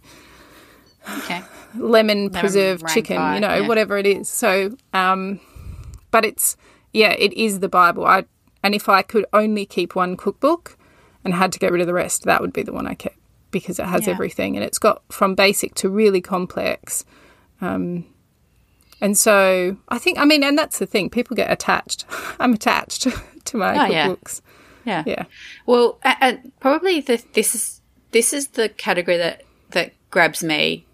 okay. 1.18 1.42
lemon 1.76 2.30
preserved 2.30 2.86
chicken, 2.90 3.18
pie, 3.18 3.36
you 3.36 3.42
know, 3.42 3.56
yeah. 3.56 3.68
whatever 3.68 3.98
it 3.98 4.06
is. 4.06 4.28
So, 4.28 4.76
um, 4.94 5.40
but 6.12 6.26
it's, 6.26 6.58
yeah, 6.94 7.12
it 7.12 7.34
is 7.34 7.60
the 7.60 7.70
Bible. 7.70 8.06
I, 8.06 8.26
and 8.64 8.76
if 8.76 8.90
I 8.90 9.02
could 9.02 9.26
only 9.32 9.66
keep 9.66 9.96
one 9.96 10.18
cookbook 10.18 10.78
and 11.24 11.34
had 11.34 11.52
to 11.54 11.60
get 11.60 11.72
rid 11.72 11.82
of 11.82 11.88
the 11.88 11.94
rest, 11.94 12.24
that 12.24 12.42
would 12.42 12.54
be 12.54 12.64
the 12.64 12.74
one 12.74 12.88
I 12.88 12.94
kept 12.94 13.18
because 13.52 13.80
it 13.80 13.86
has 13.86 14.08
yeah. 14.08 14.14
everything 14.14 14.56
and 14.56 14.66
it's 14.66 14.80
got 14.80 15.04
from 15.12 15.36
basic 15.36 15.76
to 15.76 15.90
really 15.90 16.22
complex. 16.22 17.06
Um, 17.60 18.06
and 19.00 19.18
so 19.18 19.78
I 19.90 19.98
think, 19.98 20.20
I 20.20 20.26
mean, 20.26 20.44
and 20.44 20.58
that's 20.58 20.80
the 20.80 20.86
thing, 20.86 21.10
people 21.10 21.36
get 21.36 21.52
attached. 21.52 22.06
I'm 22.40 22.54
attached 22.54 23.08
to 23.46 23.58
my 23.58 23.74
oh, 23.74 23.92
cookbooks. 23.92 24.42
Yeah. 24.86 25.04
yeah. 25.06 25.14
Yeah. 25.18 25.26
Well, 25.66 26.00
uh, 26.04 26.34
probably 26.60 27.02
the, 27.02 27.24
this 27.34 27.54
is 27.54 27.82
this 28.12 28.34
is 28.34 28.50
the 28.50 28.70
category 28.70 29.18
that 29.18 29.44
that 29.72 29.94
grabs 30.10 30.44
me 30.44 30.86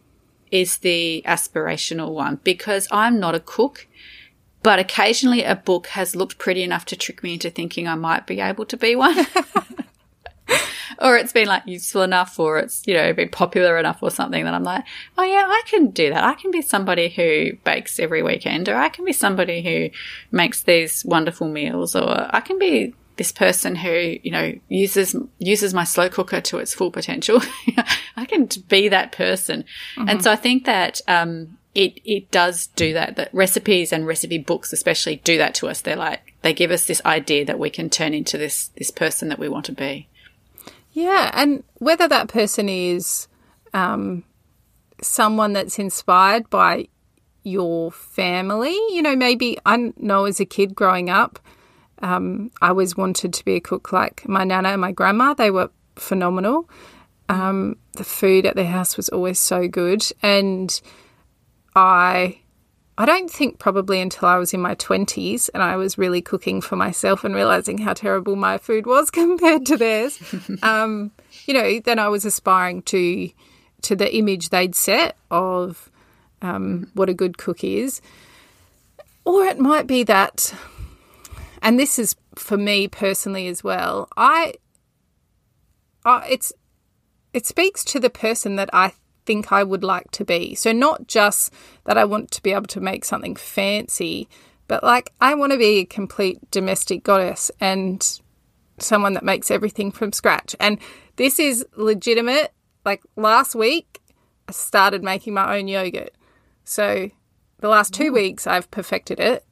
is 0.52 0.78
the 0.78 1.24
aspirational 1.26 2.14
one 2.14 2.40
because 2.44 2.88
I'm 2.92 3.20
not 3.20 3.36
a 3.36 3.40
cook, 3.40 3.88
but 4.64 4.80
occasionally 4.80 5.44
a 5.44 5.56
book 5.56 5.88
has 5.88 6.16
looked 6.16 6.38
pretty 6.38 6.64
enough 6.64 6.86
to 6.86 6.96
trick 6.96 7.24
me 7.24 7.34
into 7.34 7.50
thinking 7.50 7.88
I 7.88 7.96
might 7.96 8.28
be 8.28 8.40
able 8.40 8.66
to 8.66 8.78
be 8.78 8.96
one. 8.96 9.26
or 11.00 11.18
it's 11.18 11.34
been 11.34 11.48
like 11.48 11.64
useful 11.66 12.02
enough 12.02 12.40
or 12.40 12.60
it's, 12.60 12.84
you 12.86 12.94
know, 12.94 13.14
been 13.14 13.30
popular 13.30 13.78
enough 13.78 14.00
or 14.02 14.12
something 14.12 14.44
that 14.44 14.54
I'm 14.54 14.64
like, 14.64 14.86
oh 15.18 15.24
yeah, 15.24 15.46
I 15.48 15.62
can 15.66 15.92
do 15.92 16.10
that. 16.10 16.24
I 16.24 16.34
can 16.34 16.52
be 16.52 16.62
somebody 16.62 17.10
who 17.10 17.54
bakes 17.64 18.00
every 18.00 18.24
weekend 18.24 18.70
or 18.70 18.76
I 18.76 18.90
can 18.90 19.06
be 19.06 19.14
somebody 19.14 19.62
who 19.62 19.90
makes 20.36 20.64
these 20.64 21.04
wonderful 21.06 21.48
meals 21.48 21.96
or 21.96 22.28
I 22.30 22.42
can 22.42 22.60
be 22.60 22.94
this 23.18 23.32
person 23.32 23.76
who, 23.76 24.18
you 24.22 24.32
know, 24.32 24.54
uses, 24.70 25.16
uses 25.40 25.74
my 25.74 25.84
slow 25.84 26.08
cooker 26.08 26.40
to 26.40 26.60
its 26.60 26.74
full 26.74 26.92
potential. 26.92 27.42
I 28.16 28.26
can 28.26 28.48
be 28.68 28.90
that 28.90 29.12
person. 29.12 29.66
Mm-hmm. 29.96 30.10
And 30.10 30.24
so 30.24 30.32
I 30.32 30.36
think 30.36 30.66
that, 30.66 31.02
um, 31.08 31.58
it, 31.74 32.00
it 32.06 32.32
does 32.32 32.68
do 32.68 32.94
that, 32.94 33.18
that 33.18 33.32
recipes 33.34 33.94
and 33.94 34.08
recipe 34.08 34.40
books 34.40 34.74
especially 34.74 35.18
do 35.18 35.38
that 35.38 35.54
to 35.56 35.68
us. 35.68 35.82
They're 35.82 35.96
like, 35.96 36.34
they 36.42 36.54
give 36.54 36.72
us 36.72 36.86
this 36.86 37.04
idea 37.06 37.46
that 37.46 37.60
we 37.60 37.70
can 37.70 37.90
turn 37.90 38.16
into 38.16 38.38
this, 38.38 38.70
this 38.78 38.90
person 38.90 39.30
that 39.30 39.38
we 39.38 39.48
want 39.48 39.66
to 39.66 39.74
be. 39.74 40.08
Yeah, 40.98 41.30
and 41.36 41.64
whether 41.76 42.08
that 42.08 42.28
person 42.28 42.68
is 42.68 43.28
um, 43.72 44.24
someone 45.00 45.54
that's 45.54 45.78
inspired 45.78 46.50
by 46.50 46.88
your 47.44 47.92
family, 47.92 48.72
you 48.72 49.04
know, 49.04 49.16
maybe 49.16 49.60
I 49.64 49.94
know 49.98 50.26
as 50.26 50.40
a 50.40 50.46
kid 50.46 50.74
growing 50.74 51.12
up, 51.12 51.38
um, 52.00 52.50
I 52.64 52.70
always 52.70 52.98
wanted 52.98 53.32
to 53.34 53.46
be 53.46 53.54
a 53.54 53.60
cook 53.60 53.92
like 53.94 54.28
my 54.28 54.44
nana 54.44 54.70
and 54.70 54.82
my 54.82 54.92
grandma. 54.92 55.36
They 55.36 55.52
were 55.52 55.70
phenomenal. 55.98 56.68
Um, 57.30 57.78
the 57.92 58.04
food 58.04 58.48
at 58.48 58.56
their 58.56 58.66
house 58.66 58.98
was 58.98 59.08
always 59.10 59.40
so 59.40 59.68
good, 59.68 60.02
and 60.24 60.82
I 61.76 62.40
I 63.00 63.06
don't 63.06 63.30
think 63.30 63.60
probably 63.60 64.02
until 64.02 64.28
I 64.28 64.38
was 64.38 64.54
in 64.54 64.62
my 64.62 64.74
20s 64.74 65.50
and 65.54 65.62
I 65.62 65.76
was 65.76 66.00
really 66.00 66.22
cooking 66.22 66.62
for 66.62 66.76
myself 66.76 67.24
and 67.24 67.36
realizing 67.36 67.78
how 67.78 67.94
terrible 67.94 68.36
my 68.36 68.58
food 68.58 68.88
was 68.88 69.12
compared 69.12 69.66
to 69.68 69.78
theirs. 69.78 70.20
um, 70.64 71.12
you 71.46 71.54
know, 71.54 71.80
then 71.80 72.00
I 72.00 72.08
was 72.08 72.26
aspiring 72.26 72.82
to 72.84 73.30
to 73.84 73.96
the 73.96 74.16
image 74.16 74.50
they'd 74.50 74.74
set 74.74 75.16
of 75.30 75.92
um, 76.42 76.90
what 76.96 77.10
a 77.10 77.14
good 77.14 77.38
cook 77.38 77.64
is. 77.64 78.02
Or 79.24 79.44
it 79.44 79.60
might 79.60 79.88
be 79.88 80.04
that, 80.04 80.54
and 81.62 81.80
this 81.80 82.00
is 82.00 82.16
for 82.36 82.58
me 82.58 82.88
personally 82.88 83.48
as 83.48 83.64
well. 83.64 84.08
I, 84.18 84.54
I 86.06 86.28
it's 86.30 86.54
it 87.34 87.46
speaks 87.46 87.84
to 87.86 88.00
the 88.00 88.10
person 88.10 88.56
that 88.56 88.70
I 88.74 88.94
think 89.28 89.52
I 89.52 89.64
would 89.64 89.84
like 89.84 90.10
to 90.12 90.26
be. 90.26 90.56
So 90.56 90.72
not 90.72 91.08
just 91.08 91.54
that 91.84 91.98
I 91.98 92.06
want 92.06 92.32
to 92.32 92.42
be 92.42 92.54
able 92.54 92.66
to 92.68 92.80
make 92.80 93.06
something 93.06 93.36
fancy, 93.36 94.28
but 94.68 94.84
like 94.84 95.14
I 95.22 95.36
want 95.36 95.52
to 95.52 95.58
be 95.58 95.80
a 95.80 95.86
complete 95.86 96.50
domestic 96.50 97.04
goddess 97.04 97.52
and 97.60 98.20
someone 98.80 99.14
that 99.14 99.24
makes 99.24 99.52
everything 99.52 99.92
from 99.92 100.14
scratch. 100.14 100.56
And 100.60 100.80
this 101.18 101.40
is 101.40 101.66
legitimate. 101.76 102.54
Like 102.86 103.04
last 103.16 103.54
week, 103.54 104.00
I 104.48 104.54
started 104.54 105.04
making 105.04 105.34
my 105.34 105.58
own 105.58 105.68
yogurt. 105.68 106.16
So 106.64 107.12
the 107.60 107.70
last 107.70 107.94
two 107.94 108.14
weeks, 108.14 108.48
I've 108.48 108.72
perfected 108.72 109.20
it. 109.20 109.44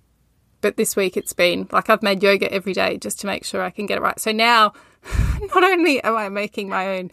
But 0.62 0.78
this 0.78 0.96
week, 0.96 1.18
it's 1.18 1.34
been 1.34 1.68
like 1.72 1.90
I've 1.90 2.02
made 2.02 2.24
yogurt 2.24 2.52
every 2.52 2.74
day 2.74 2.98
just 2.98 3.20
to 3.20 3.28
make 3.28 3.44
sure 3.44 3.62
I 3.62 3.70
can 3.70 3.86
get 3.86 3.98
it 3.98 4.02
right. 4.02 4.20
So 4.20 4.32
now, 4.32 4.74
not 5.54 5.64
only 5.64 6.02
am 6.02 6.16
I 6.16 6.30
making 6.30 6.70
my 6.70 6.98
own 6.98 7.12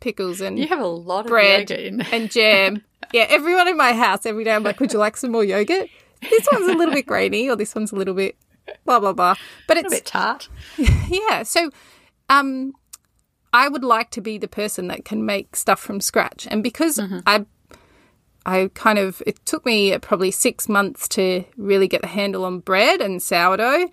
pickles 0.00 0.40
and 0.40 0.58
You 0.58 0.66
have 0.68 0.80
a 0.80 0.86
lot 0.86 1.26
of 1.26 1.30
bread 1.30 1.70
and 1.70 2.30
jam. 2.30 2.82
yeah, 3.12 3.26
everyone 3.28 3.68
in 3.68 3.76
my 3.76 3.92
house 3.92 4.26
every 4.26 4.44
day 4.44 4.54
I'm 4.54 4.62
like, 4.62 4.80
would 4.80 4.92
you 4.92 4.98
like 4.98 5.16
some 5.16 5.32
more 5.32 5.44
yogurt? 5.44 5.88
This 6.22 6.46
one's 6.52 6.68
a 6.68 6.74
little 6.74 6.94
bit 6.94 7.06
grainy, 7.06 7.48
or 7.48 7.56
this 7.56 7.74
one's 7.74 7.92
a 7.92 7.96
little 7.96 8.14
bit 8.14 8.36
blah 8.84 9.00
blah 9.00 9.12
blah. 9.12 9.34
But 9.66 9.78
it's 9.78 9.92
a 9.92 9.96
bit 9.96 10.06
tart. 10.06 10.48
yeah. 11.08 11.42
So, 11.42 11.70
um, 12.28 12.74
I 13.52 13.68
would 13.68 13.84
like 13.84 14.10
to 14.12 14.20
be 14.20 14.38
the 14.38 14.48
person 14.48 14.88
that 14.88 15.04
can 15.04 15.24
make 15.24 15.56
stuff 15.56 15.80
from 15.80 16.00
scratch, 16.00 16.46
and 16.50 16.62
because 16.62 17.00
I, 17.26 17.46
I 18.46 18.70
kind 18.74 18.98
of 18.98 19.22
it 19.26 19.44
took 19.46 19.64
me 19.64 19.96
probably 19.98 20.30
six 20.30 20.68
months 20.68 21.08
to 21.08 21.44
really 21.56 21.88
get 21.88 22.02
the 22.02 22.08
handle 22.08 22.44
on 22.44 22.60
bread 22.60 23.00
and 23.00 23.22
sourdough, 23.22 23.88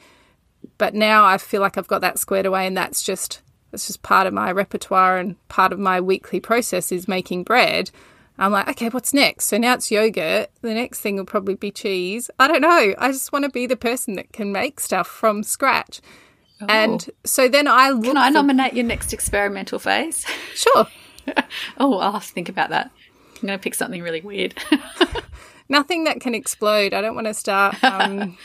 but 0.77 0.93
now 0.93 1.25
I 1.25 1.37
feel 1.37 1.61
like 1.61 1.77
I've 1.77 1.87
got 1.87 2.01
that 2.01 2.19
squared 2.19 2.45
away, 2.45 2.67
and 2.67 2.77
that's 2.77 3.01
just 3.01 3.41
that's 3.71 3.87
just 3.87 4.01
part 4.01 4.27
of 4.27 4.33
my 4.33 4.51
repertoire 4.51 5.17
and 5.17 5.35
part 5.49 5.73
of 5.73 5.79
my 5.79 5.99
weekly 6.01 6.39
process 6.39 6.91
is 6.91 7.07
making 7.07 7.43
bread. 7.43 7.91
I'm 8.39 8.51
like, 8.51 8.67
okay, 8.69 8.89
what's 8.89 9.13
next? 9.13 9.45
So 9.45 9.57
now 9.57 9.73
it's 9.73 9.89
yogurt. 9.89 10.51
The 10.61 10.73
next 10.73 11.01
thing 11.01 11.15
will 11.15 11.25
probably 11.25 11.55
be 11.55 11.71
cheese. 11.71 12.29
I 12.39 12.47
don't 12.47 12.61
know. 12.61 12.93
I 12.97 13.11
just 13.11 13.31
want 13.33 13.45
to 13.45 13.49
be 13.49 13.65
the 13.65 13.75
person 13.75 14.15
that 14.15 14.31
can 14.31 14.51
make 14.51 14.79
stuff 14.79 15.07
from 15.07 15.41
scratch. 15.41 16.01
And 16.67 17.09
so 17.23 17.47
then 17.47 17.67
I 17.67 17.91
look. 17.91 18.05
Can 18.05 18.17
I 18.17 18.29
nominate 18.29 18.73
your 18.73 18.85
next 18.85 19.13
experimental 19.13 19.79
phase? 19.79 20.25
Sure. 20.55 20.87
oh, 21.77 21.99
I'll 21.99 22.13
have 22.13 22.25
to 22.25 22.33
think 22.33 22.49
about 22.49 22.71
that. 22.71 22.89
I'm 23.35 23.47
going 23.47 23.59
to 23.59 23.61
pick 23.61 23.75
something 23.75 24.01
really 24.01 24.21
weird. 24.21 24.59
Nothing 25.69 26.05
that 26.05 26.19
can 26.19 26.33
explode. 26.33 26.95
I 26.95 27.01
don't 27.01 27.13
want 27.13 27.27
to 27.27 27.33
start 27.35 27.83
um, 27.83 28.37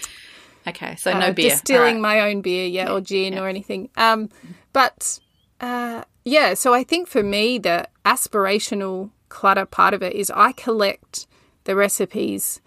okay, 0.66 0.96
so 0.96 1.12
uh, 1.12 1.18
no 1.18 1.32
beer. 1.32 1.50
distilling 1.50 1.96
right. 1.96 2.16
my 2.16 2.30
own 2.30 2.40
beer, 2.40 2.66
yeah, 2.66 2.90
or 2.90 3.00
gin 3.00 3.38
or 3.38 3.48
anything. 3.48 3.90
Um, 3.96 4.28
but 4.72 5.18
uh, 5.60 6.04
yeah, 6.24 6.54
so 6.54 6.74
I 6.74 6.84
think 6.84 7.08
for 7.08 7.22
me, 7.22 7.58
the 7.58 7.88
aspirational 8.04 9.10
clutter 9.28 9.64
part 9.64 9.94
of 9.94 10.02
it 10.02 10.14
is 10.14 10.30
I 10.30 10.52
collect 10.52 11.26
the 11.64 11.74
recipes 11.76 12.60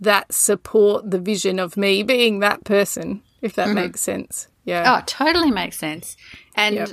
that 0.00 0.32
support 0.32 1.10
the 1.10 1.18
vision 1.18 1.58
of 1.58 1.76
me 1.76 2.02
being 2.02 2.38
that 2.38 2.64
person, 2.64 3.22
if 3.42 3.54
that 3.54 3.74
makes 3.74 4.00
sense. 4.00 4.48
Yeah. 4.64 4.98
Oh, 4.98 5.02
totally 5.06 5.50
makes 5.50 5.78
sense. 5.78 6.16
And 6.54 6.76
Yep. 6.76 6.90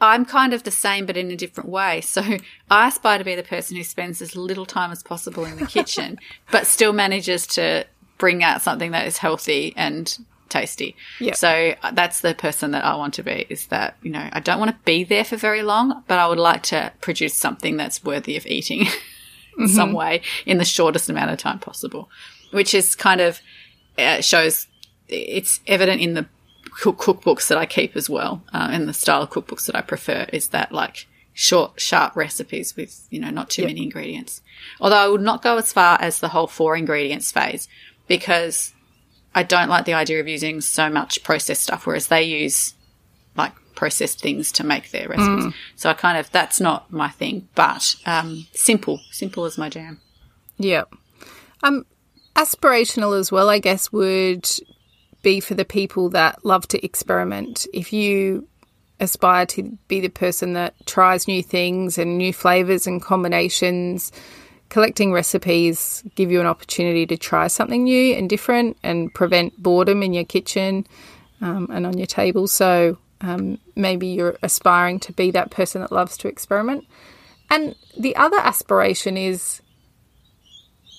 I'm 0.00 0.24
kind 0.26 0.52
of 0.52 0.62
the 0.62 0.70
same, 0.70 1.06
but 1.06 1.16
in 1.16 1.30
a 1.30 1.36
different 1.36 1.70
way. 1.70 2.00
So 2.02 2.22
I 2.70 2.88
aspire 2.88 3.18
to 3.18 3.24
be 3.24 3.34
the 3.34 3.42
person 3.42 3.76
who 3.76 3.82
spends 3.82 4.20
as 4.22 4.36
little 4.36 4.66
time 4.66 4.92
as 4.92 5.02
possible 5.02 5.44
in 5.44 5.56
the 5.56 5.66
kitchen, 5.66 6.18
but 6.52 6.66
still 6.66 6.92
manages 6.92 7.46
to 7.48 7.86
bring 8.18 8.42
out 8.42 8.62
something 8.62 8.92
that 8.92 9.06
is 9.06 9.18
healthy 9.18 9.72
and 9.76 10.18
tasty. 10.48 10.96
Yep. 11.20 11.36
So 11.36 11.74
uh, 11.82 11.90
that's 11.92 12.20
the 12.20 12.34
person 12.34 12.70
that 12.70 12.84
I 12.84 12.96
want 12.96 13.14
to 13.14 13.22
be 13.22 13.46
is 13.48 13.66
that, 13.66 13.96
you 14.02 14.10
know, 14.10 14.28
I 14.32 14.40
don't 14.40 14.58
want 14.58 14.70
to 14.70 14.76
be 14.84 15.04
there 15.04 15.24
for 15.24 15.36
very 15.36 15.62
long, 15.62 16.02
but 16.06 16.18
I 16.18 16.26
would 16.28 16.38
like 16.38 16.62
to 16.64 16.92
produce 17.00 17.34
something 17.34 17.76
that's 17.76 18.04
worthy 18.04 18.36
of 18.36 18.46
eating 18.46 18.86
in 19.58 19.68
some 19.68 19.92
way 19.92 20.22
in 20.44 20.58
the 20.58 20.64
shortest 20.64 21.10
amount 21.10 21.30
of 21.30 21.38
time 21.38 21.58
possible, 21.58 22.08
which 22.52 22.74
is 22.74 22.94
kind 22.94 23.20
of 23.20 23.40
uh, 23.98 24.20
shows 24.20 24.66
it's 25.08 25.60
evident 25.66 26.00
in 26.00 26.14
the 26.14 26.26
cook- 26.80 26.98
cookbooks 26.98 27.48
that 27.48 27.58
I 27.58 27.66
keep 27.66 27.96
as 27.96 28.10
well, 28.10 28.42
uh, 28.52 28.68
and 28.70 28.88
the 28.88 28.92
style 28.92 29.22
of 29.22 29.30
cookbooks 29.30 29.66
that 29.66 29.76
I 29.76 29.80
prefer 29.80 30.26
is 30.32 30.48
that 30.48 30.72
like 30.72 31.06
short, 31.32 31.80
sharp 31.80 32.16
recipes 32.16 32.76
with 32.76 33.06
you 33.10 33.20
know 33.20 33.30
not 33.30 33.50
too 33.50 33.64
many 33.64 33.82
ingredients. 33.82 34.42
Although 34.80 34.96
I 34.96 35.08
would 35.08 35.20
not 35.20 35.42
go 35.42 35.56
as 35.56 35.72
far 35.72 35.98
as 36.00 36.20
the 36.20 36.28
whole 36.28 36.46
four 36.46 36.76
ingredients 36.76 37.30
phase 37.32 37.68
because 38.06 38.72
I 39.34 39.42
don't 39.42 39.68
like 39.68 39.84
the 39.84 39.94
idea 39.94 40.20
of 40.20 40.28
using 40.28 40.60
so 40.60 40.88
much 40.88 41.22
processed 41.22 41.62
stuff, 41.62 41.86
whereas 41.86 42.08
they 42.08 42.22
use 42.22 42.74
like 43.36 43.52
processed 43.74 44.20
things 44.20 44.50
to 44.52 44.64
make 44.64 44.90
their 44.90 45.08
recipes. 45.08 45.52
So 45.76 45.90
I 45.90 45.94
kind 45.94 46.18
of 46.18 46.30
that's 46.30 46.60
not 46.60 46.90
my 46.90 47.10
thing, 47.10 47.48
but 47.54 47.94
um, 48.06 48.46
simple, 48.52 49.00
simple 49.10 49.44
is 49.44 49.58
my 49.58 49.68
jam. 49.68 50.00
Yeah. 50.58 50.84
Um, 51.62 51.84
aspirational 52.34 53.18
as 53.18 53.30
well, 53.30 53.50
I 53.50 53.58
guess, 53.58 53.92
would 53.92 54.48
be 55.22 55.40
for 55.40 55.54
the 55.54 55.64
people 55.64 56.08
that 56.10 56.44
love 56.44 56.66
to 56.68 56.84
experiment. 56.84 57.66
If 57.74 57.92
you 57.92 58.48
aspire 59.00 59.44
to 59.44 59.76
be 59.88 60.00
the 60.00 60.08
person 60.08 60.54
that 60.54 60.74
tries 60.86 61.28
new 61.28 61.42
things 61.42 61.98
and 61.98 62.16
new 62.16 62.32
flavors 62.32 62.86
and 62.86 63.02
combinations, 63.02 64.12
collecting 64.68 65.12
recipes 65.12 66.02
give 66.14 66.30
you 66.30 66.40
an 66.40 66.46
opportunity 66.46 67.06
to 67.06 67.16
try 67.16 67.46
something 67.46 67.84
new 67.84 68.14
and 68.14 68.28
different 68.28 68.76
and 68.82 69.12
prevent 69.14 69.60
boredom 69.62 70.02
in 70.02 70.12
your 70.12 70.24
kitchen 70.24 70.86
um, 71.40 71.68
and 71.72 71.86
on 71.86 71.96
your 71.98 72.06
table. 72.06 72.46
So 72.46 72.98
um, 73.20 73.58
maybe 73.74 74.08
you're 74.08 74.36
aspiring 74.42 75.00
to 75.00 75.12
be 75.12 75.30
that 75.30 75.50
person 75.50 75.80
that 75.80 75.92
loves 75.92 76.16
to 76.18 76.28
experiment. 76.28 76.86
And 77.50 77.76
the 77.98 78.16
other 78.16 78.38
aspiration 78.38 79.16
is 79.16 79.62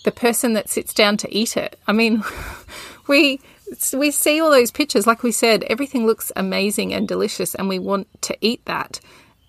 the 0.06 0.12
person 0.12 0.54
that 0.54 0.70
sits 0.70 0.94
down 0.94 1.18
to 1.18 1.36
eat 1.36 1.58
it. 1.58 1.78
I 1.88 1.92
mean, 1.92 2.24
we 3.08 3.42
we 3.94 4.12
see 4.12 4.40
all 4.40 4.50
those 4.50 4.72
pictures 4.72 5.06
like 5.06 5.24
we 5.24 5.32
said 5.34 5.66
everything 5.66 6.06
looks 6.06 6.32
amazing 6.38 6.94
and 6.94 7.06
delicious 7.06 7.54
and 7.54 7.68
we 7.68 7.80
want 7.80 8.08
to 8.22 8.38
eat 8.40 8.64
that. 8.66 9.02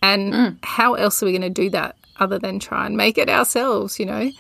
And 0.03 0.59
how 0.63 0.95
else 0.95 1.23
are 1.23 1.27
we 1.27 1.33
going 1.33 1.43
to 1.43 1.51
do 1.51 1.71
that 1.71 1.97
other 2.19 2.39
than 2.39 2.59
try 2.59 2.87
and 2.87 2.97
make 2.97 3.19
it 3.19 3.29
ourselves, 3.29 3.99
you 3.99 4.07
know? 4.07 4.31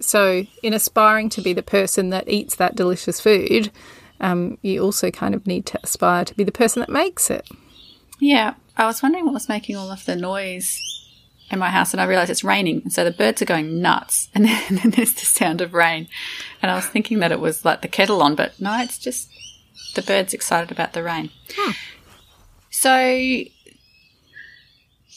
So, 0.00 0.44
in 0.62 0.74
aspiring 0.74 1.28
to 1.30 1.40
be 1.40 1.52
the 1.52 1.62
person 1.62 2.10
that 2.10 2.28
eats 2.28 2.54
that 2.56 2.76
delicious 2.76 3.20
food, 3.20 3.72
um, 4.20 4.58
you 4.62 4.82
also 4.82 5.10
kind 5.10 5.34
of 5.34 5.46
need 5.46 5.66
to 5.66 5.80
aspire 5.82 6.24
to 6.24 6.34
be 6.34 6.44
the 6.44 6.52
person 6.52 6.80
that 6.80 6.88
makes 6.88 7.30
it. 7.30 7.48
Yeah, 8.20 8.54
I 8.76 8.86
was 8.86 9.02
wondering 9.02 9.24
what 9.24 9.34
was 9.34 9.48
making 9.48 9.76
all 9.76 9.90
of 9.90 10.04
the 10.04 10.16
noise 10.16 10.80
in 11.50 11.58
my 11.58 11.70
house, 11.70 11.92
and 11.92 12.00
I 12.00 12.04
realised 12.04 12.30
it's 12.30 12.44
raining, 12.44 12.82
and 12.82 12.92
so 12.92 13.04
the 13.04 13.10
birds 13.10 13.42
are 13.42 13.46
going 13.46 13.80
nuts, 13.80 14.28
and 14.34 14.44
then, 14.46 14.62
and 14.68 14.78
then 14.78 14.90
there's 14.90 15.14
the 15.14 15.26
sound 15.26 15.60
of 15.60 15.74
rain, 15.74 16.08
and 16.62 16.70
I 16.70 16.74
was 16.74 16.86
thinking 16.86 17.20
that 17.20 17.32
it 17.32 17.40
was 17.40 17.64
like 17.64 17.82
the 17.82 17.88
kettle 17.88 18.22
on, 18.22 18.34
but 18.34 18.60
no, 18.60 18.80
it's 18.80 18.98
just 18.98 19.28
the 19.94 20.02
birds 20.02 20.34
excited 20.34 20.70
about 20.70 20.92
the 20.92 21.02
rain. 21.02 21.30
So, 22.70 23.44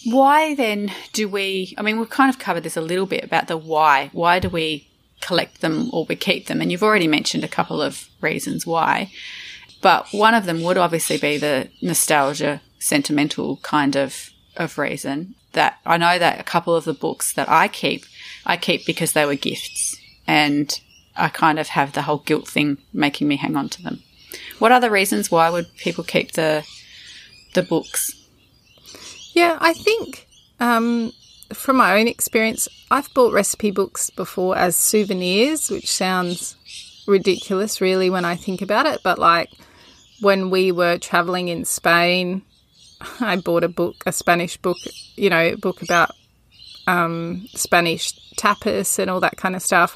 why 0.05 0.55
then 0.55 0.91
do 1.13 1.27
we? 1.27 1.73
I 1.77 1.81
mean, 1.81 1.99
we've 1.99 2.09
kind 2.09 2.29
of 2.29 2.39
covered 2.39 2.63
this 2.63 2.77
a 2.77 2.81
little 2.81 3.05
bit 3.05 3.23
about 3.23 3.47
the 3.47 3.57
why. 3.57 4.09
Why 4.13 4.39
do 4.39 4.49
we 4.49 4.87
collect 5.21 5.61
them 5.61 5.89
or 5.93 6.05
we 6.05 6.15
keep 6.15 6.47
them? 6.47 6.61
And 6.61 6.71
you've 6.71 6.83
already 6.83 7.07
mentioned 7.07 7.43
a 7.43 7.49
couple 7.49 7.81
of 7.81 8.09
reasons 8.21 8.65
why. 8.65 9.11
But 9.81 10.07
one 10.11 10.33
of 10.33 10.45
them 10.45 10.61
would 10.63 10.77
obviously 10.77 11.17
be 11.17 11.37
the 11.37 11.69
nostalgia, 11.81 12.61
sentimental 12.79 13.57
kind 13.57 13.95
of 13.95 14.31
of 14.57 14.77
reason. 14.77 15.35
That 15.53 15.79
I 15.85 15.97
know 15.97 16.17
that 16.17 16.39
a 16.39 16.43
couple 16.43 16.75
of 16.75 16.85
the 16.85 16.93
books 16.93 17.33
that 17.33 17.49
I 17.49 17.67
keep, 17.67 18.05
I 18.45 18.57
keep 18.57 18.85
because 18.85 19.13
they 19.13 19.25
were 19.25 19.35
gifts, 19.35 19.97
and 20.25 20.79
I 21.15 21.27
kind 21.29 21.59
of 21.59 21.69
have 21.69 21.91
the 21.91 22.03
whole 22.03 22.19
guilt 22.19 22.47
thing 22.47 22.77
making 22.93 23.27
me 23.27 23.35
hang 23.35 23.55
on 23.55 23.69
to 23.69 23.83
them. 23.83 24.01
What 24.59 24.71
other 24.71 24.89
reasons 24.89 25.29
why 25.29 25.49
would 25.49 25.75
people 25.77 26.03
keep 26.03 26.33
the 26.33 26.65
the 27.53 27.63
books? 27.63 28.20
Yeah, 29.33 29.57
I 29.61 29.73
think 29.73 30.27
um, 30.59 31.13
from 31.53 31.77
my 31.77 31.99
own 31.99 32.07
experience, 32.07 32.67
I've 32.89 33.13
bought 33.13 33.33
recipe 33.33 33.71
books 33.71 34.09
before 34.09 34.57
as 34.57 34.75
souvenirs, 34.75 35.69
which 35.69 35.89
sounds 35.89 36.55
ridiculous, 37.07 37.81
really, 37.81 38.09
when 38.09 38.25
I 38.25 38.35
think 38.35 38.61
about 38.61 38.85
it. 38.85 39.01
But 39.03 39.19
like 39.19 39.49
when 40.21 40.49
we 40.49 40.71
were 40.71 40.97
traveling 40.97 41.47
in 41.47 41.65
Spain, 41.65 42.43
I 43.19 43.37
bought 43.37 43.63
a 43.63 43.69
book, 43.69 44.03
a 44.05 44.11
Spanish 44.11 44.57
book, 44.57 44.77
you 45.15 45.29
know, 45.29 45.55
book 45.55 45.81
about 45.81 46.11
um, 46.87 47.47
Spanish 47.53 48.13
tapas 48.35 48.99
and 48.99 49.09
all 49.09 49.19
that 49.21 49.37
kind 49.37 49.55
of 49.55 49.61
stuff. 49.61 49.95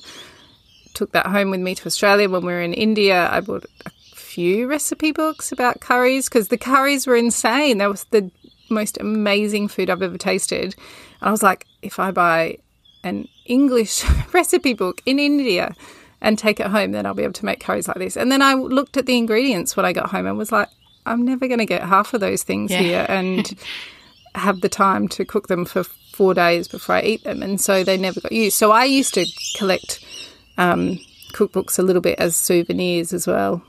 Took 0.93 1.11
that 1.11 1.27
home 1.27 1.51
with 1.51 1.59
me 1.59 1.75
to 1.75 1.85
Australia. 1.85 2.29
When 2.29 2.45
we 2.45 2.53
were 2.53 2.61
in 2.61 2.73
India, 2.73 3.29
I 3.29 3.41
bought 3.41 3.65
a 3.85 3.89
few 4.15 4.67
recipe 4.67 5.11
books 5.11 5.51
about 5.51 5.81
curries 5.81 6.29
because 6.29 6.47
the 6.47 6.57
curries 6.57 7.05
were 7.05 7.15
insane. 7.15 7.79
That 7.79 7.89
was 7.89 8.05
the 8.05 8.31
most 8.69 8.97
amazing 8.99 9.67
food 9.67 9.89
I've 9.89 10.01
ever 10.01 10.17
tasted. 10.17 10.75
And 11.21 11.29
I 11.29 11.31
was 11.31 11.43
like, 11.43 11.65
if 11.81 11.99
I 11.99 12.11
buy 12.11 12.57
an 13.03 13.27
English 13.45 14.03
recipe 14.33 14.73
book 14.73 15.01
in 15.05 15.19
India 15.19 15.75
and 16.21 16.37
take 16.39 16.59
it 16.59 16.67
home, 16.67 16.91
then 16.91 17.05
I'll 17.05 17.13
be 17.13 17.23
able 17.23 17.33
to 17.33 17.45
make 17.45 17.59
curries 17.59 17.87
like 17.87 17.97
this. 17.97 18.17
And 18.17 18.31
then 18.31 18.41
I 18.41 18.53
looked 18.55 18.97
at 18.97 19.05
the 19.05 19.17
ingredients 19.17 19.75
when 19.77 19.85
I 19.85 19.93
got 19.93 20.09
home 20.09 20.25
and 20.25 20.37
was 20.37 20.51
like, 20.51 20.69
I'm 21.05 21.23
never 21.23 21.47
going 21.47 21.59
to 21.59 21.65
get 21.67 21.83
half 21.83 22.13
of 22.15 22.19
those 22.21 22.41
things 22.43 22.71
Yeah. 22.71 22.79
here 22.81 23.05
and 23.07 23.53
have 24.35 24.61
the 24.61 24.69
time 24.69 25.07
to 25.09 25.23
cook 25.23 25.47
them 25.47 25.65
for 25.65 25.83
four 25.83 26.33
days 26.33 26.67
before 26.67 26.95
I 26.95 27.01
eat 27.03 27.23
them. 27.23 27.43
And 27.43 27.61
so 27.61 27.83
they 27.83 27.97
never 27.97 28.19
got 28.21 28.31
used. 28.31 28.57
So 28.57 28.71
I 28.71 28.85
used 28.85 29.13
to 29.13 29.25
collect 29.57 30.03
um, 30.57 30.99
cookbooks 31.33 31.77
a 31.77 31.83
little 31.83 32.01
bit 32.01 32.17
as 32.17 32.35
souvenirs 32.35 33.13
as 33.13 33.27
well, 33.27 33.61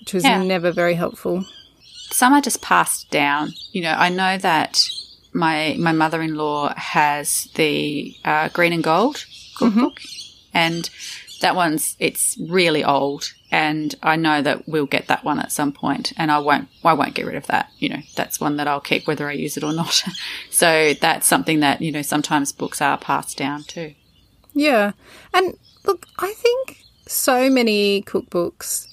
which 0.00 0.12
was 0.12 0.24
Yeah. 0.24 0.42
never 0.42 0.72
very 0.72 0.94
helpful. 0.94 1.44
Some 2.16 2.32
are 2.32 2.40
just 2.40 2.62
passed 2.62 3.10
down. 3.10 3.52
You 3.72 3.82
know, 3.82 3.92
I 3.92 4.08
know 4.08 4.38
that 4.38 4.80
my 5.34 5.76
my 5.78 5.92
mother 5.92 6.22
in 6.22 6.34
law 6.34 6.72
has 6.74 7.48
the 7.54 8.16
uh, 8.24 8.48
green 8.48 8.72
and 8.72 8.82
gold 8.82 9.26
cookbook, 9.58 10.00
and 10.54 10.88
that 11.42 11.54
one's 11.54 11.94
it's 11.98 12.38
really 12.40 12.82
old, 12.82 13.34
and 13.50 13.94
I 14.02 14.16
know 14.16 14.40
that 14.40 14.66
we'll 14.66 14.86
get 14.86 15.08
that 15.08 15.24
one 15.24 15.38
at 15.38 15.52
some 15.52 15.72
point, 15.72 16.14
and 16.16 16.32
I 16.32 16.38
won't 16.38 16.68
I 16.82 16.94
won't 16.94 17.12
get 17.12 17.26
rid 17.26 17.36
of 17.36 17.48
that. 17.48 17.68
You 17.78 17.90
know, 17.90 18.00
that's 18.14 18.40
one 18.40 18.56
that 18.56 18.66
I'll 18.66 18.80
keep 18.80 19.06
whether 19.06 19.28
I 19.28 19.32
use 19.32 19.58
it 19.58 19.62
or 19.62 19.74
not. 19.74 20.02
so 20.50 20.94
that's 20.94 21.26
something 21.26 21.60
that 21.60 21.82
you 21.82 21.92
know 21.92 22.02
sometimes 22.02 22.50
books 22.50 22.80
are 22.80 22.96
passed 22.96 23.36
down 23.36 23.64
too. 23.64 23.94
Yeah. 24.54 24.92
And 25.34 25.58
look, 25.84 26.06
I 26.18 26.32
think 26.32 26.78
so 27.06 27.50
many 27.50 28.02
cookbooks, 28.02 28.85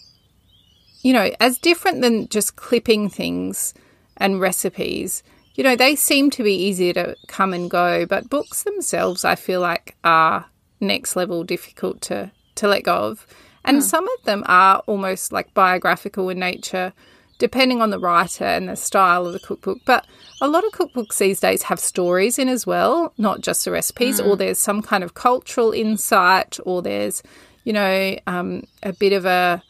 you 1.04 1.14
know, 1.14 1.30
as 1.40 1.60
different 1.60 2.02
than 2.02 2.28
just 2.30 2.56
clipping 2.56 3.10
things 3.10 3.74
and 4.18 4.42
recipes, 4.42 5.22
you 5.56 5.64
know, 5.64 5.76
they 5.76 5.96
seem 5.96 6.32
to 6.32 6.44
be 6.44 6.56
easier 6.56 6.94
to 6.94 7.16
come 7.28 7.54
and 7.54 7.70
go, 7.70 8.06
but 8.06 8.30
books 8.30 8.64
themselves, 8.64 9.24
I 9.24 9.36
feel 9.36 9.60
like, 9.60 9.96
are 10.04 10.46
next 10.80 11.16
level 11.16 11.44
difficult 11.44 12.02
to, 12.02 12.32
to 12.56 12.68
let 12.68 12.84
go 12.84 12.96
of. 12.96 13.28
And 13.66 13.84
some 13.84 14.06
of 14.06 14.26
them 14.26 14.44
are 14.48 14.80
almost 14.88 15.32
like 15.32 15.54
biographical 15.54 16.30
in 16.30 16.40
nature, 16.40 16.92
depending 17.38 17.82
on 17.82 17.92
the 17.92 18.00
writer 18.00 18.44
and 18.44 18.68
the 18.68 18.76
style 18.76 19.26
of 19.26 19.34
the 19.34 19.40
cookbook. 19.40 19.80
But 19.86 20.06
a 20.42 20.48
lot 20.48 20.66
of 20.66 20.72
cookbooks 20.72 21.18
these 21.18 21.40
days 21.40 21.64
have 21.64 21.80
stories 21.80 22.38
in 22.38 22.50
as 22.50 22.66
well, 22.68 23.14
not 23.18 23.42
just 23.42 23.64
the 23.64 23.72
recipes, 23.72 24.20
or 24.20 24.36
there's 24.36 24.60
some 24.60 24.82
kind 24.82 25.04
of 25.04 25.14
cultural 25.14 25.72
insight, 25.72 26.60
or 26.66 26.82
there's, 26.82 27.24
you 27.64 27.72
know, 27.72 28.18
um, 28.28 28.64
a 28.82 28.92
bit 28.92 29.14
of 29.14 29.26
a 29.26 29.64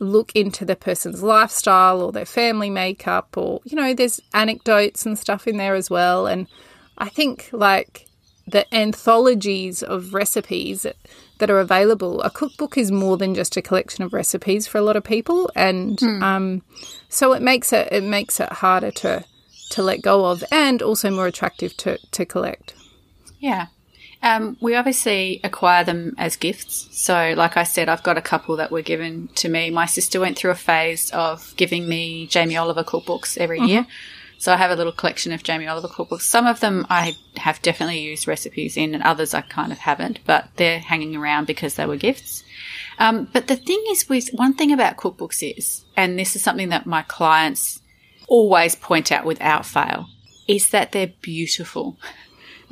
look 0.00 0.32
into 0.34 0.64
the 0.64 0.74
person's 0.74 1.22
lifestyle 1.22 2.02
or 2.02 2.10
their 2.10 2.26
family 2.26 2.70
makeup, 2.70 3.36
or, 3.36 3.60
you 3.64 3.76
know, 3.76 3.94
there's 3.94 4.20
anecdotes 4.34 5.06
and 5.06 5.18
stuff 5.18 5.46
in 5.46 5.56
there 5.56 5.74
as 5.74 5.88
well. 5.88 6.26
And 6.26 6.48
I 6.98 7.08
think 7.08 7.48
like 7.52 8.06
the 8.46 8.72
anthologies 8.74 9.82
of 9.82 10.12
recipes 10.14 10.82
that, 11.38 11.50
are 11.50 11.60
available, 11.60 12.20
a 12.22 12.30
cookbook 12.30 12.76
is 12.76 12.90
more 12.90 13.16
than 13.16 13.34
just 13.34 13.56
a 13.56 13.62
collection 13.62 14.04
of 14.04 14.12
recipes 14.12 14.66
for 14.66 14.76
a 14.76 14.82
lot 14.82 14.96
of 14.96 15.04
people, 15.04 15.50
and 15.54 16.02
um, 16.22 16.62
so 17.08 17.32
it 17.32 17.40
makes 17.40 17.72
it 17.72 17.88
it 17.90 18.04
makes 18.04 18.40
it 18.40 18.52
harder 18.52 18.90
to 18.90 19.24
to 19.70 19.82
let 19.82 20.02
go 20.02 20.26
of, 20.26 20.44
and 20.52 20.82
also 20.82 21.10
more 21.10 21.26
attractive 21.26 21.74
to 21.78 21.96
to 22.10 22.26
collect. 22.26 22.74
Yeah. 23.38 23.68
Um, 24.22 24.58
we 24.60 24.74
obviously 24.74 25.40
acquire 25.42 25.82
them 25.82 26.14
as 26.18 26.36
gifts. 26.36 26.88
So, 26.92 27.34
like 27.36 27.56
I 27.56 27.62
said, 27.62 27.88
I've 27.88 28.02
got 28.02 28.18
a 28.18 28.22
couple 28.22 28.56
that 28.56 28.70
were 28.70 28.82
given 28.82 29.28
to 29.36 29.48
me. 29.48 29.70
My 29.70 29.86
sister 29.86 30.20
went 30.20 30.36
through 30.36 30.50
a 30.50 30.56
phase 30.56 31.10
of 31.12 31.54
giving 31.56 31.88
me 31.88 32.26
Jamie 32.26 32.56
Oliver 32.56 32.84
cookbooks 32.84 33.38
every 33.38 33.60
year. 33.60 33.86
So, 34.36 34.52
I 34.52 34.58
have 34.58 34.70
a 34.70 34.76
little 34.76 34.92
collection 34.92 35.32
of 35.32 35.42
Jamie 35.42 35.66
Oliver 35.66 35.88
cookbooks. 35.88 36.22
Some 36.22 36.46
of 36.46 36.60
them 36.60 36.86
I 36.90 37.16
have 37.36 37.62
definitely 37.62 38.00
used 38.00 38.28
recipes 38.28 38.76
in, 38.76 38.94
and 38.94 39.02
others 39.02 39.32
I 39.32 39.40
kind 39.40 39.72
of 39.72 39.78
haven't, 39.78 40.20
but 40.26 40.48
they're 40.56 40.80
hanging 40.80 41.16
around 41.16 41.46
because 41.46 41.76
they 41.76 41.86
were 41.86 41.96
gifts. 41.96 42.44
Um, 42.98 43.26
but 43.32 43.48
the 43.48 43.56
thing 43.56 43.82
is, 43.88 44.06
with 44.06 44.28
one 44.34 44.52
thing 44.52 44.70
about 44.70 44.98
cookbooks 44.98 45.42
is, 45.56 45.86
and 45.96 46.18
this 46.18 46.36
is 46.36 46.42
something 46.42 46.68
that 46.68 46.84
my 46.84 47.00
clients 47.02 47.80
always 48.28 48.76
point 48.76 49.10
out 49.10 49.24
without 49.24 49.64
fail, 49.64 50.08
is 50.46 50.68
that 50.70 50.92
they're 50.92 51.14
beautiful. 51.22 51.96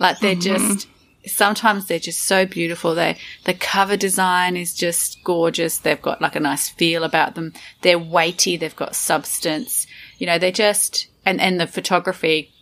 Like 0.01 0.21
they're 0.21 0.37
just 0.37 0.87
sometimes 1.29 1.87
they're 1.87 1.99
just 1.99 2.23
so 2.23 2.47
beautiful. 2.47 2.95
They 2.95 3.17
the 3.45 3.55
cover 3.55 3.97
design 3.97 4.57
is 4.57 4.75
just 4.75 5.23
gorgeous. 5.25 5.79
They've 5.79 6.01
got 6.01 6.21
like 6.21 6.37
a 6.37 6.41
nice 6.41 6.69
feel 6.69 7.05
about 7.05 7.35
them. 7.35 7.53
They're 7.83 7.99
weighty. 7.99 8.57
They've 8.57 8.75
got 8.75 8.97
substance. 8.97 9.87
You 10.19 10.27
know, 10.27 10.39
they're 10.39 10.53
just 10.53 11.09
and 11.25 11.41
and 11.41 11.61
the 11.61 11.67
photography 11.67 12.53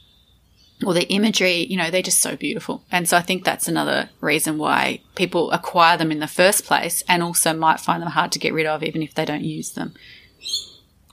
or 0.85 0.93
the 0.93 1.09
imagery. 1.09 1.67
You 1.67 1.77
know, 1.77 1.91
they're 1.91 2.03
just 2.03 2.21
so 2.21 2.37
beautiful. 2.37 2.83
And 2.91 3.09
so 3.09 3.17
I 3.17 3.23
think 3.23 3.45
that's 3.45 3.69
another 3.69 4.11
reason 4.21 4.59
why 4.59 5.01
people 5.15 5.51
acquire 5.53 5.97
them 5.97 6.13
in 6.13 6.21
the 6.21 6.27
first 6.27 6.65
place, 6.65 7.03
and 7.09 7.23
also 7.23 7.53
might 7.55 7.81
find 7.81 8.03
them 8.03 8.11
hard 8.11 8.33
to 8.33 8.39
get 8.39 8.53
rid 8.53 8.67
of 8.67 8.83
even 8.83 9.03
if 9.03 9.15
they 9.15 9.25
don't 9.25 9.45
use 9.45 9.73
them. 9.73 9.95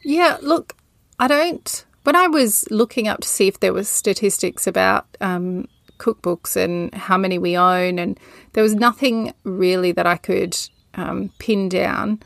Yeah, 0.04 0.38
look, 0.42 0.76
I 1.20 1.28
don't. 1.28 1.86
When 2.04 2.16
I 2.18 2.28
was 2.28 2.70
looking 2.70 3.08
up 3.08 3.22
to 3.22 3.28
see 3.28 3.48
if 3.48 3.60
there 3.60 3.74
was 3.74 3.88
statistics 3.88 4.68
about 4.68 5.06
um, 5.22 5.68
cookbooks 6.04 6.56
and 6.56 6.94
how 6.94 7.18
many 7.18 7.38
we 7.38 7.56
own, 7.58 7.98
and 8.00 8.20
there 8.54 8.64
was 8.64 8.76
nothing 8.76 9.34
really 9.44 9.92
that 9.94 10.06
I 10.06 10.18
could 10.18 10.58
um, 10.96 11.32
pin 11.40 11.70
down, 11.70 12.22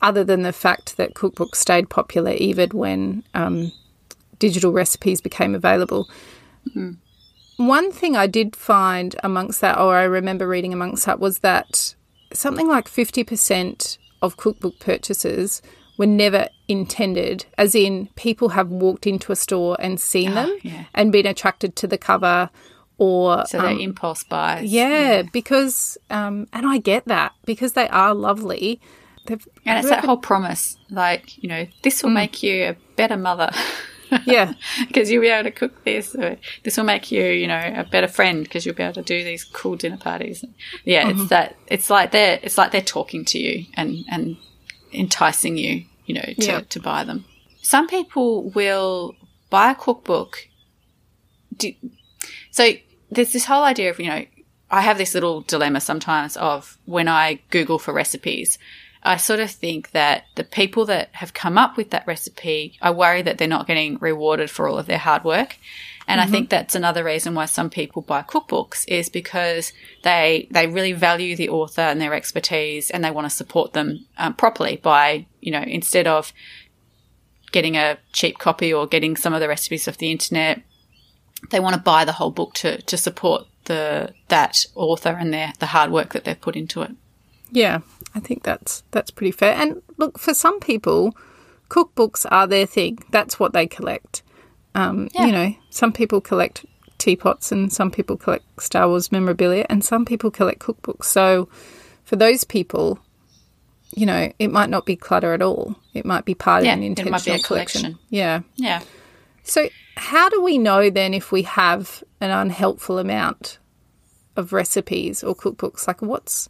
other 0.00 0.24
than 0.24 0.42
the 0.42 0.52
fact 0.52 0.96
that 0.96 1.14
cookbooks 1.14 1.56
stayed 1.56 1.88
popular 1.88 2.32
even 2.32 2.70
when 2.70 3.22
um, 3.34 3.72
digital 4.38 4.72
recipes 4.72 5.20
became 5.20 5.54
available. 5.54 6.08
One 7.56 7.92
thing 7.92 8.16
I 8.16 8.26
did 8.26 8.56
find 8.56 9.14
amongst 9.22 9.60
that, 9.60 9.78
or 9.78 9.96
I 9.96 10.02
remember 10.02 10.48
reading 10.48 10.72
amongst 10.72 11.06
that, 11.06 11.20
was 11.20 11.38
that 11.38 11.94
something 12.32 12.68
like 12.68 12.86
50% 12.86 13.98
of 14.20 14.36
cookbook 14.36 14.78
purchases 14.80 15.62
were 15.98 16.06
never 16.06 16.48
intended, 16.66 17.44
as 17.58 17.74
in 17.74 18.08
people 18.16 18.50
have 18.50 18.68
walked 18.68 19.06
into 19.06 19.30
a 19.30 19.36
store 19.36 19.76
and 19.78 20.00
seen 20.00 20.34
them 20.34 20.56
yeah. 20.62 20.84
and 20.94 21.12
been 21.12 21.26
attracted 21.26 21.76
to 21.76 21.86
the 21.86 21.98
cover 21.98 22.50
or. 22.98 23.44
So 23.46 23.60
they're 23.60 23.78
impulse 23.78 24.24
buys. 24.24 24.70
yeah, 24.72 25.22
because, 25.32 25.98
um, 26.10 26.46
and 26.52 26.66
I 26.66 26.78
get 26.78 27.06
that 27.06 27.32
because 27.44 27.72
they 27.72 27.88
are 27.88 28.14
lovely. 28.14 28.80
They've, 29.26 29.46
And 29.64 29.78
it's 29.78 29.88
that 29.88 30.04
whole 30.04 30.16
promise, 30.16 30.76
like, 30.90 31.40
you 31.42 31.48
know, 31.48 31.66
this 31.82 32.02
will 32.02 32.10
make 32.10 32.42
you 32.42 32.64
a 32.70 32.76
better 32.96 33.16
mother. 33.16 33.50
yeah, 34.26 34.52
because 34.86 35.10
you'll 35.10 35.22
be 35.22 35.28
able 35.28 35.44
to 35.44 35.52
cook 35.52 35.84
this. 35.84 36.14
Or 36.16 36.36
this 36.64 36.76
will 36.76 36.84
make 36.84 37.12
you, 37.12 37.24
you 37.24 37.46
know, 37.46 37.72
a 37.76 37.84
better 37.84 38.08
friend 38.08 38.42
because 38.42 38.66
you'll 38.66 38.74
be 38.74 38.82
able 38.82 38.94
to 38.94 39.02
do 39.02 39.22
these 39.22 39.44
cool 39.44 39.76
dinner 39.76 39.96
parties. 39.96 40.44
Yeah, 40.84 41.04
Mm-hmm. 41.08 41.20
it's 41.20 41.30
that. 41.30 41.56
It's 41.68 41.88
like 41.88 42.10
they're. 42.10 42.40
It's 42.42 42.58
like 42.58 42.72
they're 42.72 42.80
talking 42.82 43.24
to 43.26 43.38
you 43.38 43.64
and 43.74 44.04
and 44.10 44.36
enticing 44.92 45.56
you, 45.56 45.84
you 46.04 46.14
know, 46.16 46.22
to 46.40 46.46
Yeah. 46.46 46.60
to 46.60 46.80
buy 46.80 47.04
them. 47.04 47.24
Some 47.62 47.86
people 47.86 48.50
will 48.50 49.14
buy 49.50 49.70
a 49.70 49.74
cookbook. 49.76 50.48
Do, 51.56 51.72
so 52.52 52.70
there's 53.10 53.32
this 53.32 53.46
whole 53.46 53.64
idea 53.64 53.90
of 53.90 53.98
you 53.98 54.06
know, 54.06 54.24
I 54.70 54.82
have 54.82 54.98
this 54.98 55.14
little 55.14 55.40
dilemma 55.40 55.80
sometimes 55.80 56.36
of 56.36 56.78
when 56.84 57.08
I 57.08 57.40
Google 57.50 57.80
for 57.80 57.92
recipes. 57.92 58.58
I 59.02 59.16
sort 59.16 59.40
of 59.40 59.50
think 59.50 59.90
that 59.90 60.26
the 60.36 60.44
people 60.44 60.84
that 60.86 61.08
have 61.12 61.34
come 61.34 61.58
up 61.58 61.76
with 61.76 61.90
that 61.90 62.06
recipe, 62.06 62.78
I 62.80 62.92
worry 62.92 63.20
that 63.22 63.36
they're 63.36 63.48
not 63.48 63.66
getting 63.66 63.98
rewarded 63.98 64.48
for 64.48 64.68
all 64.68 64.78
of 64.78 64.86
their 64.86 64.98
hard 64.98 65.24
work. 65.24 65.56
And 66.06 66.20
I 66.20 66.26
think 66.26 66.50
that's 66.50 66.74
another 66.74 67.04
reason 67.04 67.34
why 67.34 67.46
some 67.46 67.70
people 67.70 68.02
buy 68.02 68.22
cookbooks 68.22 68.84
is 68.88 69.08
because 69.08 69.72
they 70.02 70.48
they 70.50 70.66
really 70.66 70.92
value 70.92 71.36
the 71.36 71.48
author 71.48 71.80
and 71.80 72.00
their 72.00 72.14
expertise, 72.14 72.90
and 72.90 73.04
they 73.04 73.10
want 73.10 73.26
to 73.26 73.30
support 73.30 73.72
them 73.72 74.06
um, 74.18 74.34
properly 74.34 74.76
by 74.76 75.26
you 75.40 75.52
know 75.52 75.62
instead 75.62 76.06
of 76.06 76.32
getting 77.52 77.76
a 77.76 77.98
cheap 78.12 78.38
copy 78.38 78.72
or 78.72 78.86
getting 78.86 79.16
some 79.16 79.32
of 79.32 79.40
the 79.40 79.48
recipes 79.48 79.86
off 79.86 79.98
the 79.98 80.10
internet, 80.10 80.62
they 81.50 81.60
want 81.60 81.74
to 81.74 81.80
buy 81.80 82.04
the 82.04 82.12
whole 82.12 82.30
book 82.30 82.54
to 82.54 82.80
to 82.82 82.96
support 82.96 83.46
the 83.64 84.12
that 84.28 84.64
author 84.74 85.16
and 85.18 85.32
their 85.32 85.52
the 85.58 85.66
hard 85.66 85.90
work 85.90 86.12
that 86.12 86.24
they've 86.24 86.40
put 86.40 86.56
into 86.56 86.82
it. 86.82 86.92
Yeah, 87.50 87.80
I 88.14 88.20
think 88.20 88.42
that's 88.42 88.82
that's 88.90 89.10
pretty 89.10 89.32
fair. 89.32 89.54
And 89.54 89.82
look, 89.98 90.18
for 90.18 90.34
some 90.34 90.58
people, 90.60 91.14
cookbooks 91.68 92.24
are 92.30 92.46
their 92.46 92.66
thing. 92.66 92.98
That's 93.10 93.38
what 93.38 93.52
they 93.52 93.66
collect. 93.66 94.22
Um, 94.74 95.08
Yeah. 95.14 95.26
You 95.26 95.32
know, 95.32 95.54
some 95.70 95.92
people 95.92 96.20
collect 96.20 96.64
teapots, 96.98 97.52
and 97.52 97.72
some 97.72 97.90
people 97.90 98.16
collect 98.16 98.44
Star 98.62 98.88
Wars 98.88 99.12
memorabilia, 99.12 99.66
and 99.68 99.84
some 99.84 100.04
people 100.04 100.30
collect 100.30 100.60
cookbooks. 100.60 101.04
So, 101.04 101.48
for 102.04 102.16
those 102.16 102.44
people, 102.44 102.98
you 103.94 104.06
know, 104.06 104.32
it 104.38 104.50
might 104.50 104.70
not 104.70 104.86
be 104.86 104.96
clutter 104.96 105.34
at 105.34 105.42
all. 105.42 105.76
It 105.92 106.06
might 106.06 106.24
be 106.24 106.34
part 106.34 106.64
Yeah, 106.64 106.72
of 106.72 106.78
an 106.78 106.84
it 106.84 106.88
might 106.88 106.96
be 106.96 107.30
intentional 107.32 107.42
collection. 107.42 107.82
collection. 107.82 107.98
Yeah. 108.08 108.40
Yeah. 108.56 108.80
So, 109.42 109.68
how 109.96 110.28
do 110.28 110.42
we 110.42 110.58
know 110.58 110.90
then 110.90 111.14
if 111.14 111.32
we 111.32 111.42
have 111.42 112.02
an 112.20 112.30
unhelpful 112.30 112.98
amount 112.98 113.58
of 114.36 114.52
recipes 114.52 115.22
or 115.22 115.34
cookbooks? 115.34 115.86
Like, 115.86 116.02
what's 116.02 116.48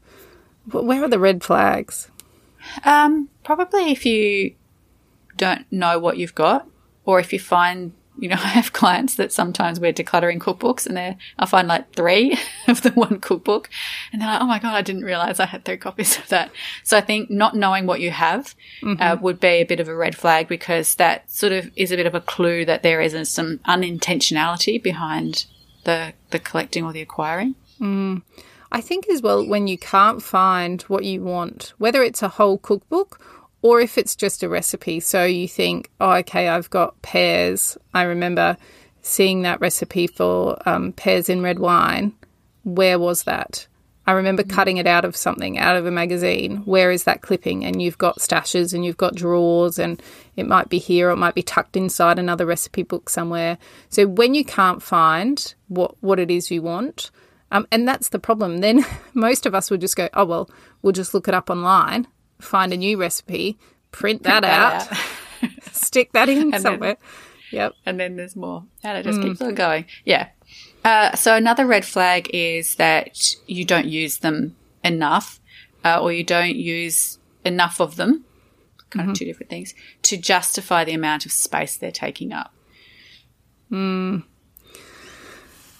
where 0.70 1.04
are 1.04 1.08
the 1.08 1.18
red 1.18 1.42
flags? 1.42 2.10
Um, 2.84 3.28
probably 3.42 3.90
if 3.90 4.06
you 4.06 4.54
don't 5.36 5.66
know 5.72 5.98
what 5.98 6.18
you've 6.18 6.34
got, 6.34 6.68
or 7.04 7.18
if 7.18 7.32
you 7.32 7.40
find 7.40 7.92
you 8.18 8.28
know, 8.28 8.36
I 8.38 8.48
have 8.48 8.72
clients 8.72 9.14
that 9.16 9.32
sometimes 9.32 9.80
we're 9.80 9.92
decluttering 9.92 10.38
cookbooks 10.38 10.86
and 10.86 10.96
they 10.96 11.16
I 11.38 11.46
find 11.46 11.68
like 11.68 11.92
three 11.94 12.38
of 12.68 12.82
the 12.82 12.90
one 12.90 13.20
cookbook 13.20 13.68
and 14.12 14.20
they're 14.20 14.28
like, 14.28 14.40
oh 14.40 14.46
my 14.46 14.58
God, 14.58 14.74
I 14.74 14.82
didn't 14.82 15.04
realize 15.04 15.40
I 15.40 15.46
had 15.46 15.64
three 15.64 15.76
copies 15.78 16.18
of 16.18 16.28
that. 16.28 16.50
So 16.84 16.96
I 16.96 17.00
think 17.00 17.30
not 17.30 17.56
knowing 17.56 17.86
what 17.86 18.00
you 18.00 18.10
have 18.10 18.54
mm-hmm. 18.80 19.00
uh, 19.00 19.16
would 19.20 19.40
be 19.40 19.48
a 19.48 19.64
bit 19.64 19.80
of 19.80 19.88
a 19.88 19.94
red 19.94 20.16
flag 20.16 20.48
because 20.48 20.94
that 20.96 21.30
sort 21.30 21.52
of 21.52 21.70
is 21.76 21.92
a 21.92 21.96
bit 21.96 22.06
of 22.06 22.14
a 22.14 22.20
clue 22.20 22.64
that 22.64 22.82
there 22.82 23.00
is 23.00 23.12
some 23.28 23.58
unintentionality 23.66 24.82
behind 24.82 25.46
the, 25.84 26.12
the 26.30 26.38
collecting 26.38 26.84
or 26.84 26.92
the 26.92 27.00
acquiring. 27.00 27.54
Mm. 27.80 28.22
I 28.70 28.80
think 28.80 29.08
as 29.10 29.20
well, 29.20 29.46
when 29.46 29.66
you 29.66 29.76
can't 29.76 30.22
find 30.22 30.80
what 30.82 31.04
you 31.04 31.20
want, 31.22 31.74
whether 31.76 32.02
it's 32.02 32.22
a 32.22 32.28
whole 32.28 32.56
cookbook 32.56 33.20
or 33.62 33.80
if 33.80 33.96
it's 33.96 34.16
just 34.16 34.42
a 34.42 34.48
recipe. 34.48 35.00
So 35.00 35.24
you 35.24 35.48
think, 35.48 35.90
oh, 36.00 36.12
okay, 36.16 36.48
I've 36.48 36.68
got 36.68 37.00
pears. 37.00 37.78
I 37.94 38.02
remember 38.02 38.56
seeing 39.02 39.42
that 39.42 39.60
recipe 39.60 40.08
for 40.08 40.56
um, 40.68 40.92
pears 40.92 41.28
in 41.28 41.42
red 41.42 41.60
wine. 41.60 42.12
Where 42.64 42.98
was 42.98 43.22
that? 43.24 43.66
I 44.04 44.12
remember 44.12 44.42
mm-hmm. 44.42 44.54
cutting 44.54 44.76
it 44.78 44.86
out 44.88 45.04
of 45.04 45.14
something, 45.14 45.58
out 45.58 45.76
of 45.76 45.86
a 45.86 45.90
magazine. 45.92 46.58
Where 46.64 46.90
is 46.90 47.04
that 47.04 47.22
clipping? 47.22 47.64
And 47.64 47.80
you've 47.80 47.98
got 47.98 48.18
stashes 48.18 48.74
and 48.74 48.84
you've 48.84 48.96
got 48.96 49.14
drawers, 49.14 49.78
and 49.78 50.02
it 50.36 50.46
might 50.48 50.68
be 50.68 50.78
here 50.78 51.08
or 51.08 51.12
it 51.12 51.16
might 51.16 51.36
be 51.36 51.42
tucked 51.42 51.76
inside 51.76 52.18
another 52.18 52.44
recipe 52.44 52.82
book 52.82 53.08
somewhere. 53.08 53.58
So 53.90 54.08
when 54.08 54.34
you 54.34 54.44
can't 54.44 54.82
find 54.82 55.54
what, 55.68 55.94
what 56.02 56.18
it 56.18 56.32
is 56.32 56.50
you 56.50 56.62
want, 56.62 57.12
um, 57.52 57.66
and 57.70 57.86
that's 57.86 58.08
the 58.08 58.18
problem, 58.18 58.58
then 58.58 58.84
most 59.14 59.46
of 59.46 59.54
us 59.54 59.70
would 59.70 59.80
just 59.80 59.96
go, 59.96 60.08
oh, 60.14 60.24
well, 60.24 60.50
we'll 60.80 60.92
just 60.92 61.14
look 61.14 61.28
it 61.28 61.34
up 61.34 61.48
online 61.48 62.08
find 62.42 62.72
a 62.72 62.76
new 62.76 62.98
recipe, 62.98 63.58
print 63.90 64.22
that, 64.24 64.42
print 64.42 64.44
out, 64.44 64.90
that 64.90 64.92
out. 65.42 65.50
stick 65.72 66.12
that 66.12 66.28
in 66.28 66.38
and 66.54 66.62
somewhere. 66.62 66.96
Then, 67.50 67.60
yep. 67.60 67.74
And 67.86 67.98
then 67.98 68.16
there's 68.16 68.36
more. 68.36 68.64
And 68.82 68.98
it 68.98 69.04
just 69.04 69.20
mm. 69.20 69.24
keeps 69.24 69.40
on 69.40 69.54
going. 69.54 69.86
Yeah. 70.04 70.28
Uh, 70.84 71.14
so 71.14 71.36
another 71.36 71.66
red 71.66 71.84
flag 71.84 72.30
is 72.32 72.76
that 72.76 73.36
you 73.46 73.64
don't 73.64 73.86
use 73.86 74.18
them 74.18 74.56
enough, 74.82 75.40
uh, 75.84 76.00
or 76.00 76.12
you 76.12 76.24
don't 76.24 76.56
use 76.56 77.18
enough 77.44 77.80
of 77.80 77.96
them. 77.96 78.24
Kind 78.90 79.04
mm-hmm. 79.04 79.10
of 79.12 79.18
two 79.18 79.24
different 79.24 79.48
things 79.48 79.74
to 80.02 80.16
justify 80.18 80.84
the 80.84 80.92
amount 80.92 81.24
of 81.24 81.32
space 81.32 81.76
they're 81.76 81.90
taking 81.90 82.32
up. 82.32 82.52
Hmm. 83.70 84.18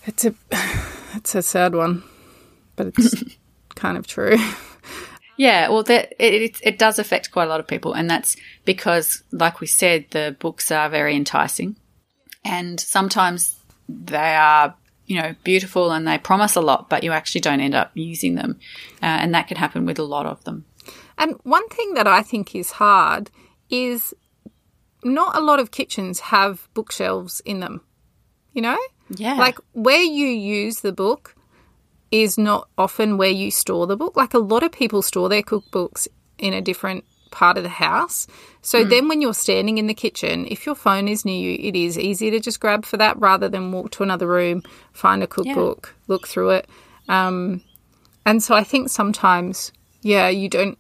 It's 0.07 0.25
a 0.25 0.35
it's 1.15 1.35
a 1.35 1.43
sad 1.43 1.75
one, 1.75 2.05
but 2.77 2.89
it's 2.89 3.23
kind 3.75 3.99
of 3.99 4.07
true. 4.07 4.39
Yeah, 5.37 5.69
well, 5.69 5.83
that 5.85 6.15
it, 6.19 6.35
it, 6.35 6.61
it 6.63 6.79
does 6.79 6.99
affect 6.99 7.31
quite 7.31 7.45
a 7.45 7.49
lot 7.49 7.61
of 7.61 7.67
people, 7.67 7.95
and 7.95 8.09
that's 8.09 8.37
because, 8.65 9.23
like 9.33 9.61
we 9.61 9.67
said, 9.67 10.07
the 10.11 10.37
books 10.39 10.71
are 10.71 10.89
very 10.89 11.17
enticing, 11.17 11.77
and 12.45 12.79
sometimes 12.79 13.57
they 13.89 14.35
are 14.35 14.75
you 15.07 15.21
know 15.21 15.35
beautiful 15.45 15.91
and 15.91 16.07
they 16.07 16.19
promise 16.19 16.57
a 16.57 16.61
lot, 16.61 16.89
but 16.89 17.03
you 17.03 17.13
actually 17.13 17.41
don't 17.41 17.61
end 17.61 17.75
up 17.75 17.91
using 17.95 18.35
them, 18.35 18.59
uh, 19.03 19.07
and 19.07 19.35
that 19.35 19.49
can 19.49 19.57
happen 19.57 19.87
with 19.87 19.99
a 19.99 20.05
lot 20.05 20.27
of 20.27 20.43
them. 20.45 20.65
And 21.19 21.37
one 21.45 21.69
thing 21.69 21.95
that 21.95 22.07
I 22.07 22.23
think 22.23 22.55
is 22.55 22.73
hard 22.73 23.31
is 23.71 24.15
not 25.05 25.37
a 25.37 25.41
lot 25.41 25.61
of 25.61 25.71
kitchens 25.71 26.21
have 26.21 26.69
bookshelves 26.75 27.41
in 27.45 27.61
them. 27.61 27.81
You 28.53 28.63
know, 28.63 28.79
yeah, 29.17 29.35
like 29.35 29.59
where 29.73 30.03
you 30.03 30.27
use 30.27 30.81
the 30.81 30.93
book 30.93 31.35
is 32.13 32.39
not 32.39 32.69
often 32.79 33.17
where 33.17 33.31
you 33.31 33.51
store 33.51 33.89
the 33.89 33.97
book. 33.97 34.17
Like 34.17 34.35
a 34.35 34.39
lot 34.39 34.63
of 34.63 34.71
people 34.71 35.03
store 35.03 35.29
their 35.29 35.43
cookbooks 35.43 36.07
in 36.39 36.53
a 36.53 36.61
different 36.61 37.05
part 37.31 37.57
of 37.57 37.65
the 37.65 37.71
house. 37.71 38.27
So 38.61 38.85
mm. 38.85 38.91
then 38.91 39.09
when 39.09 39.23
you're 39.23 39.35
standing 39.35 39.79
in 39.79 39.87
the 39.87 39.95
kitchen, 39.95 40.47
if 40.51 40.67
your 40.67 40.75
phone 40.75 41.09
is 41.09 41.25
near 41.25 41.41
you, 41.41 41.57
it 41.59 41.75
is 41.75 41.99
easy 41.99 42.31
to 42.31 42.39
just 42.39 42.61
grab 42.61 42.85
for 42.85 42.99
that 42.99 43.19
rather 43.19 43.49
than 43.49 43.73
walk 43.73 43.91
to 43.93 44.03
another 44.03 44.29
room, 44.29 44.63
find 44.93 45.23
a 45.23 45.27
cookbook, 45.27 45.95
yeah. 45.97 46.05
look 46.07 46.29
through 46.29 46.51
it. 46.51 46.69
Um, 47.09 47.63
and 48.27 48.43
so 48.43 48.55
I 48.55 48.63
think 48.63 48.91
sometimes, 48.91 49.73
yeah, 50.03 50.29
you 50.29 50.49
don't 50.49 50.79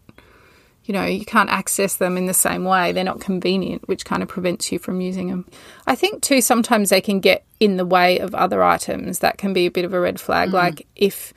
you 0.92 0.98
know, 0.98 1.06
you 1.06 1.24
can't 1.24 1.48
access 1.48 1.96
them 1.96 2.18
in 2.18 2.26
the 2.26 2.34
same 2.34 2.64
way. 2.64 2.92
They're 2.92 3.02
not 3.02 3.18
convenient, 3.18 3.88
which 3.88 4.04
kind 4.04 4.22
of 4.22 4.28
prevents 4.28 4.70
you 4.70 4.78
from 4.78 5.00
using 5.00 5.30
them. 5.30 5.46
I 5.86 5.94
think, 5.94 6.20
too, 6.20 6.42
sometimes 6.42 6.90
they 6.90 7.00
can 7.00 7.18
get 7.18 7.46
in 7.60 7.78
the 7.78 7.86
way 7.86 8.18
of 8.18 8.34
other 8.34 8.62
items. 8.62 9.20
That 9.20 9.38
can 9.38 9.54
be 9.54 9.64
a 9.64 9.70
bit 9.70 9.86
of 9.86 9.94
a 9.94 10.00
red 10.00 10.20
flag. 10.20 10.50
Mm. 10.50 10.52
Like 10.52 10.86
if 10.94 11.32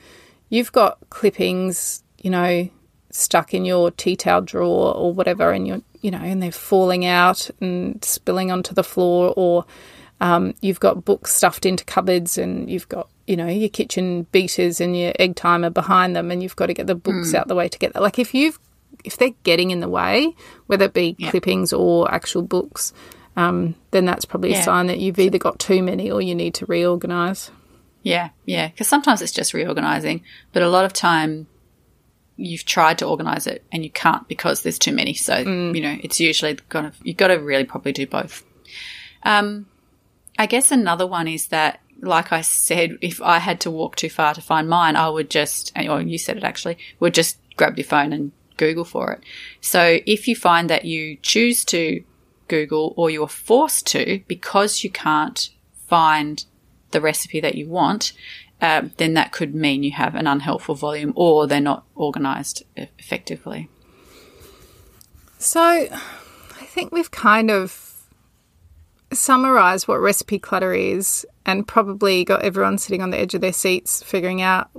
you've 0.50 0.72
got 0.72 0.98
clippings, 1.08 2.02
you 2.20 2.28
know, 2.28 2.68
stuck 3.08 3.54
in 3.54 3.64
your 3.64 3.90
tea 3.92 4.14
towel 4.14 4.42
drawer 4.42 4.94
or 4.94 5.14
whatever, 5.14 5.50
and 5.52 5.66
you're, 5.66 5.80
you 6.02 6.10
know, 6.10 6.18
and 6.18 6.42
they're 6.42 6.52
falling 6.52 7.06
out 7.06 7.48
and 7.58 8.04
spilling 8.04 8.52
onto 8.52 8.74
the 8.74 8.84
floor, 8.84 9.32
or 9.38 9.64
um, 10.20 10.52
you've 10.60 10.80
got 10.80 11.06
books 11.06 11.34
stuffed 11.34 11.64
into 11.64 11.82
cupboards 11.82 12.36
and 12.36 12.68
you've 12.68 12.90
got 12.90 13.08
you 13.26 13.36
know 13.36 13.48
your 13.48 13.68
kitchen 13.68 14.24
beaters 14.32 14.80
and 14.80 14.96
your 14.96 15.12
egg 15.18 15.34
timer 15.34 15.68
behind 15.68 16.14
them 16.14 16.30
and 16.30 16.42
you've 16.42 16.56
got 16.56 16.66
to 16.66 16.74
get 16.74 16.86
the 16.86 16.94
books 16.94 17.32
mm. 17.32 17.34
out 17.34 17.48
the 17.48 17.54
way 17.54 17.68
to 17.68 17.78
get 17.78 17.92
that 17.92 18.00
like 18.00 18.18
if 18.18 18.32
you've 18.32 18.58
if 19.06 19.16
they're 19.16 19.30
getting 19.42 19.70
in 19.70 19.80
the 19.80 19.88
way, 19.88 20.34
whether 20.66 20.86
it 20.86 20.94
be 20.94 21.16
yeah. 21.18 21.30
clippings 21.30 21.72
or 21.72 22.12
actual 22.12 22.42
books, 22.42 22.92
um, 23.36 23.74
then 23.90 24.04
that's 24.04 24.24
probably 24.24 24.52
yeah. 24.52 24.60
a 24.60 24.62
sign 24.62 24.86
that 24.86 24.98
you've 24.98 25.18
either 25.18 25.38
got 25.38 25.58
too 25.58 25.82
many 25.82 26.10
or 26.10 26.20
you 26.20 26.34
need 26.34 26.54
to 26.54 26.66
reorganize. 26.66 27.50
Yeah, 28.02 28.30
yeah. 28.44 28.68
Because 28.68 28.88
sometimes 28.88 29.22
it's 29.22 29.32
just 29.32 29.54
reorganizing, 29.54 30.22
but 30.52 30.62
a 30.62 30.68
lot 30.68 30.84
of 30.84 30.92
time 30.92 31.46
you've 32.36 32.64
tried 32.64 32.98
to 32.98 33.06
organize 33.06 33.46
it 33.46 33.64
and 33.72 33.82
you 33.82 33.90
can't 33.90 34.28
because 34.28 34.62
there's 34.62 34.78
too 34.78 34.92
many. 34.92 35.14
So 35.14 35.32
mm. 35.44 35.74
you 35.74 35.80
know 35.80 35.96
it's 36.02 36.20
usually 36.20 36.54
kind 36.68 36.86
of 36.86 36.96
you've 37.02 37.16
got 37.16 37.28
to 37.28 37.34
really 37.34 37.64
probably 37.64 37.92
do 37.92 38.06
both. 38.06 38.44
Um, 39.22 39.66
I 40.38 40.46
guess 40.46 40.70
another 40.70 41.06
one 41.06 41.28
is 41.28 41.48
that, 41.48 41.80
like 42.00 42.32
I 42.32 42.42
said, 42.42 42.98
if 43.00 43.22
I 43.22 43.38
had 43.38 43.60
to 43.60 43.70
walk 43.70 43.96
too 43.96 44.10
far 44.10 44.34
to 44.34 44.40
find 44.40 44.68
mine, 44.68 44.96
I 44.96 45.08
would 45.08 45.30
just, 45.30 45.72
or 45.76 46.00
you 46.00 46.18
said 46.18 46.36
it 46.36 46.44
actually, 46.44 46.78
would 47.00 47.14
just 47.14 47.38
grab 47.56 47.76
your 47.78 47.86
phone 47.86 48.12
and 48.12 48.32
Google 48.56 48.84
for 48.84 49.12
it. 49.12 49.20
So 49.60 49.98
if 50.06 50.28
you 50.28 50.36
find 50.36 50.70
that 50.70 50.84
you 50.84 51.16
choose 51.22 51.64
to 51.66 52.02
Google 52.48 52.94
or 52.96 53.10
you're 53.10 53.28
forced 53.28 53.86
to 53.88 54.22
because 54.28 54.84
you 54.84 54.90
can't 54.90 55.50
find 55.86 56.44
the 56.90 57.00
recipe 57.00 57.40
that 57.40 57.56
you 57.56 57.68
want, 57.68 58.12
um, 58.60 58.92
then 58.96 59.14
that 59.14 59.32
could 59.32 59.54
mean 59.54 59.82
you 59.82 59.92
have 59.92 60.14
an 60.14 60.26
unhelpful 60.26 60.74
volume 60.74 61.12
or 61.14 61.46
they're 61.46 61.60
not 61.60 61.84
organized 61.94 62.62
effectively. 62.76 63.68
So 65.38 65.60
I 65.60 66.64
think 66.64 66.92
we've 66.92 67.10
kind 67.10 67.50
of 67.50 67.86
summarized 69.12 69.86
what 69.86 70.00
recipe 70.00 70.38
clutter 70.38 70.72
is 70.72 71.26
and 71.44 71.66
probably 71.68 72.24
got 72.24 72.42
everyone 72.42 72.78
sitting 72.78 73.02
on 73.02 73.10
the 73.10 73.18
edge 73.18 73.34
of 73.34 73.40
their 73.40 73.52
seats 73.52 74.02
figuring 74.02 74.42
out 74.42 74.70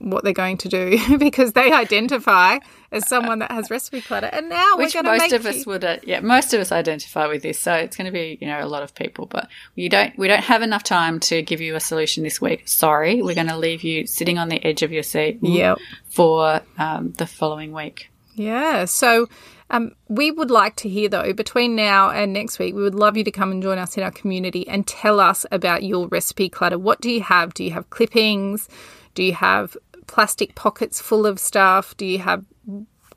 what 0.00 0.24
they're 0.24 0.32
going 0.32 0.56
to 0.58 0.68
do 0.68 1.18
because 1.18 1.52
they 1.52 1.72
identify 1.72 2.58
as 2.90 3.06
someone 3.06 3.40
that 3.40 3.50
has 3.50 3.70
recipe 3.70 4.00
clutter. 4.00 4.28
And 4.28 4.48
now 4.48 4.76
Which 4.76 4.94
we're 4.94 5.02
going 5.02 5.18
to 5.18 5.22
most 5.22 5.32
of 5.32 5.46
us 5.46 5.66
would, 5.66 5.84
uh, 5.84 5.98
yeah, 6.04 6.20
most 6.20 6.54
of 6.54 6.60
us 6.60 6.72
identify 6.72 7.26
with 7.26 7.42
this. 7.42 7.58
So 7.58 7.74
it's 7.74 7.96
going 7.96 8.06
to 8.06 8.12
be, 8.12 8.38
you 8.40 8.46
know, 8.46 8.62
a 8.62 8.66
lot 8.66 8.82
of 8.82 8.94
people. 8.94 9.26
But 9.26 9.48
you 9.74 9.88
don't, 9.88 10.16
we 10.18 10.28
don't 10.28 10.44
have 10.44 10.62
enough 10.62 10.84
time 10.84 11.20
to 11.20 11.42
give 11.42 11.60
you 11.60 11.74
a 11.74 11.80
solution 11.80 12.22
this 12.22 12.40
week. 12.40 12.66
Sorry, 12.66 13.22
we're 13.22 13.34
going 13.34 13.48
to 13.48 13.58
leave 13.58 13.82
you 13.82 14.06
sitting 14.06 14.38
on 14.38 14.48
the 14.48 14.64
edge 14.64 14.82
of 14.82 14.92
your 14.92 15.02
seat. 15.02 15.38
Yep. 15.42 15.78
for 16.08 16.60
um, 16.78 17.12
the 17.12 17.26
following 17.26 17.72
week. 17.72 18.10
Yeah. 18.34 18.84
So. 18.86 19.28
Um, 19.70 19.92
we 20.08 20.30
would 20.30 20.50
like 20.50 20.76
to 20.76 20.88
hear 20.88 21.10
though, 21.10 21.34
between 21.34 21.76
now 21.76 22.08
and 22.08 22.32
next 22.32 22.58
week, 22.58 22.74
we 22.74 22.80
would 22.82 22.94
love 22.94 23.18
you 23.18 23.24
to 23.24 23.30
come 23.30 23.50
and 23.50 23.62
join 23.62 23.76
us 23.76 23.98
in 23.98 24.02
our 24.02 24.10
community 24.10 24.66
and 24.66 24.86
tell 24.86 25.20
us 25.20 25.44
about 25.52 25.82
your 25.82 26.08
recipe 26.08 26.48
clutter. 26.48 26.78
What 26.78 27.02
do 27.02 27.10
you 27.10 27.20
have? 27.20 27.52
Do 27.52 27.62
you 27.62 27.72
have 27.72 27.90
clippings? 27.90 28.66
Do 29.14 29.22
you 29.22 29.34
have 29.34 29.76
plastic 30.08 30.56
pockets 30.56 31.00
full 31.00 31.26
of 31.26 31.38
stuff? 31.38 31.96
Do 31.96 32.04
you 32.04 32.18
have 32.18 32.44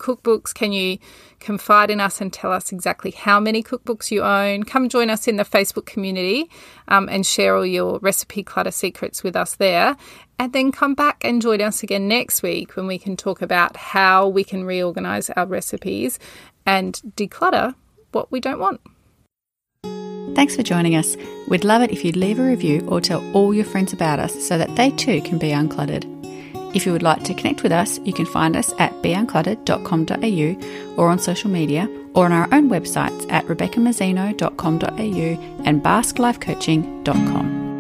cookbooks? 0.02 0.54
Can 0.54 0.74
you 0.74 0.98
confide 1.40 1.90
in 1.92 2.02
us 2.02 2.20
and 2.20 2.34
tell 2.34 2.52
us 2.52 2.72
exactly 2.72 3.12
how 3.12 3.40
many 3.40 3.64
cookbooks 3.64 4.12
you 4.12 4.24
own? 4.24 4.64
Come 4.64 4.90
join 4.90 5.10
us 5.10 5.28
in 5.28 5.38
the 5.38 5.46
Facebook 5.46 5.86
community 5.86 6.50
um, 6.88 7.08
and 7.10 7.26
share 7.26 7.56
all 7.56 7.66
your 7.66 8.00
recipe 8.00 8.44
clutter 8.44 8.72
secrets 8.72 9.24
with 9.24 9.36
us 9.36 9.56
there. 9.56 9.96
And 10.40 10.54
then 10.54 10.72
come 10.72 10.96
back 10.96 11.24
and 11.24 11.42
join 11.42 11.62
us 11.62 11.84
again 11.84 12.08
next 12.08 12.42
week 12.42 12.76
when 12.76 12.88
we 12.88 12.98
can 12.98 13.16
talk 13.16 13.42
about 13.42 13.78
how 13.78 14.28
we 14.28 14.44
can 14.44 14.66
reorganize 14.66 15.30
our 15.32 15.46
recipes 15.46 16.18
and 16.66 17.00
declutter 17.16 17.76
what 18.12 18.32
we 18.32 18.40
don't 18.40 18.60
want. 18.60 18.82
Thanks 20.36 20.56
for 20.56 20.64
joining 20.64 20.96
us. 20.96 21.18
We'd 21.48 21.66
love 21.66 21.82
it 21.82 21.92
if 21.92 22.04
you'd 22.06 22.16
leave 22.16 22.40
a 22.40 22.44
review 22.44 22.88
or 22.88 23.02
tell 23.02 23.24
all 23.36 23.54
your 23.54 23.66
friends 23.66 23.94
about 23.94 24.18
us 24.20 24.48
so 24.48 24.58
that 24.58 24.76
they 24.76 24.90
too 24.92 25.22
can 25.22 25.38
be 25.38 25.50
uncluttered. 25.50 26.21
If 26.74 26.86
you 26.86 26.94
would 26.94 27.04
like 27.04 27.24
to 27.24 27.34
connect 27.34 27.64
with 27.64 27.72
us, 27.72 28.00
you 28.06 28.14
can 28.14 28.26
find 28.26 28.56
us 28.56 28.74
at 28.80 28.94
beuncluttered.com.au 29.02 31.02
or 31.02 31.10
on 31.10 31.20
social 31.20 31.50
media 31.50 31.90
or 32.14 32.26
on 32.26 32.32
our 32.32 32.48
own 32.54 32.70
websites 32.70 33.30
at 33.32 33.46
rebeccamazzino.com.au 33.46 35.64
and 35.66 35.84
basklifecoaching.com. 35.84 37.71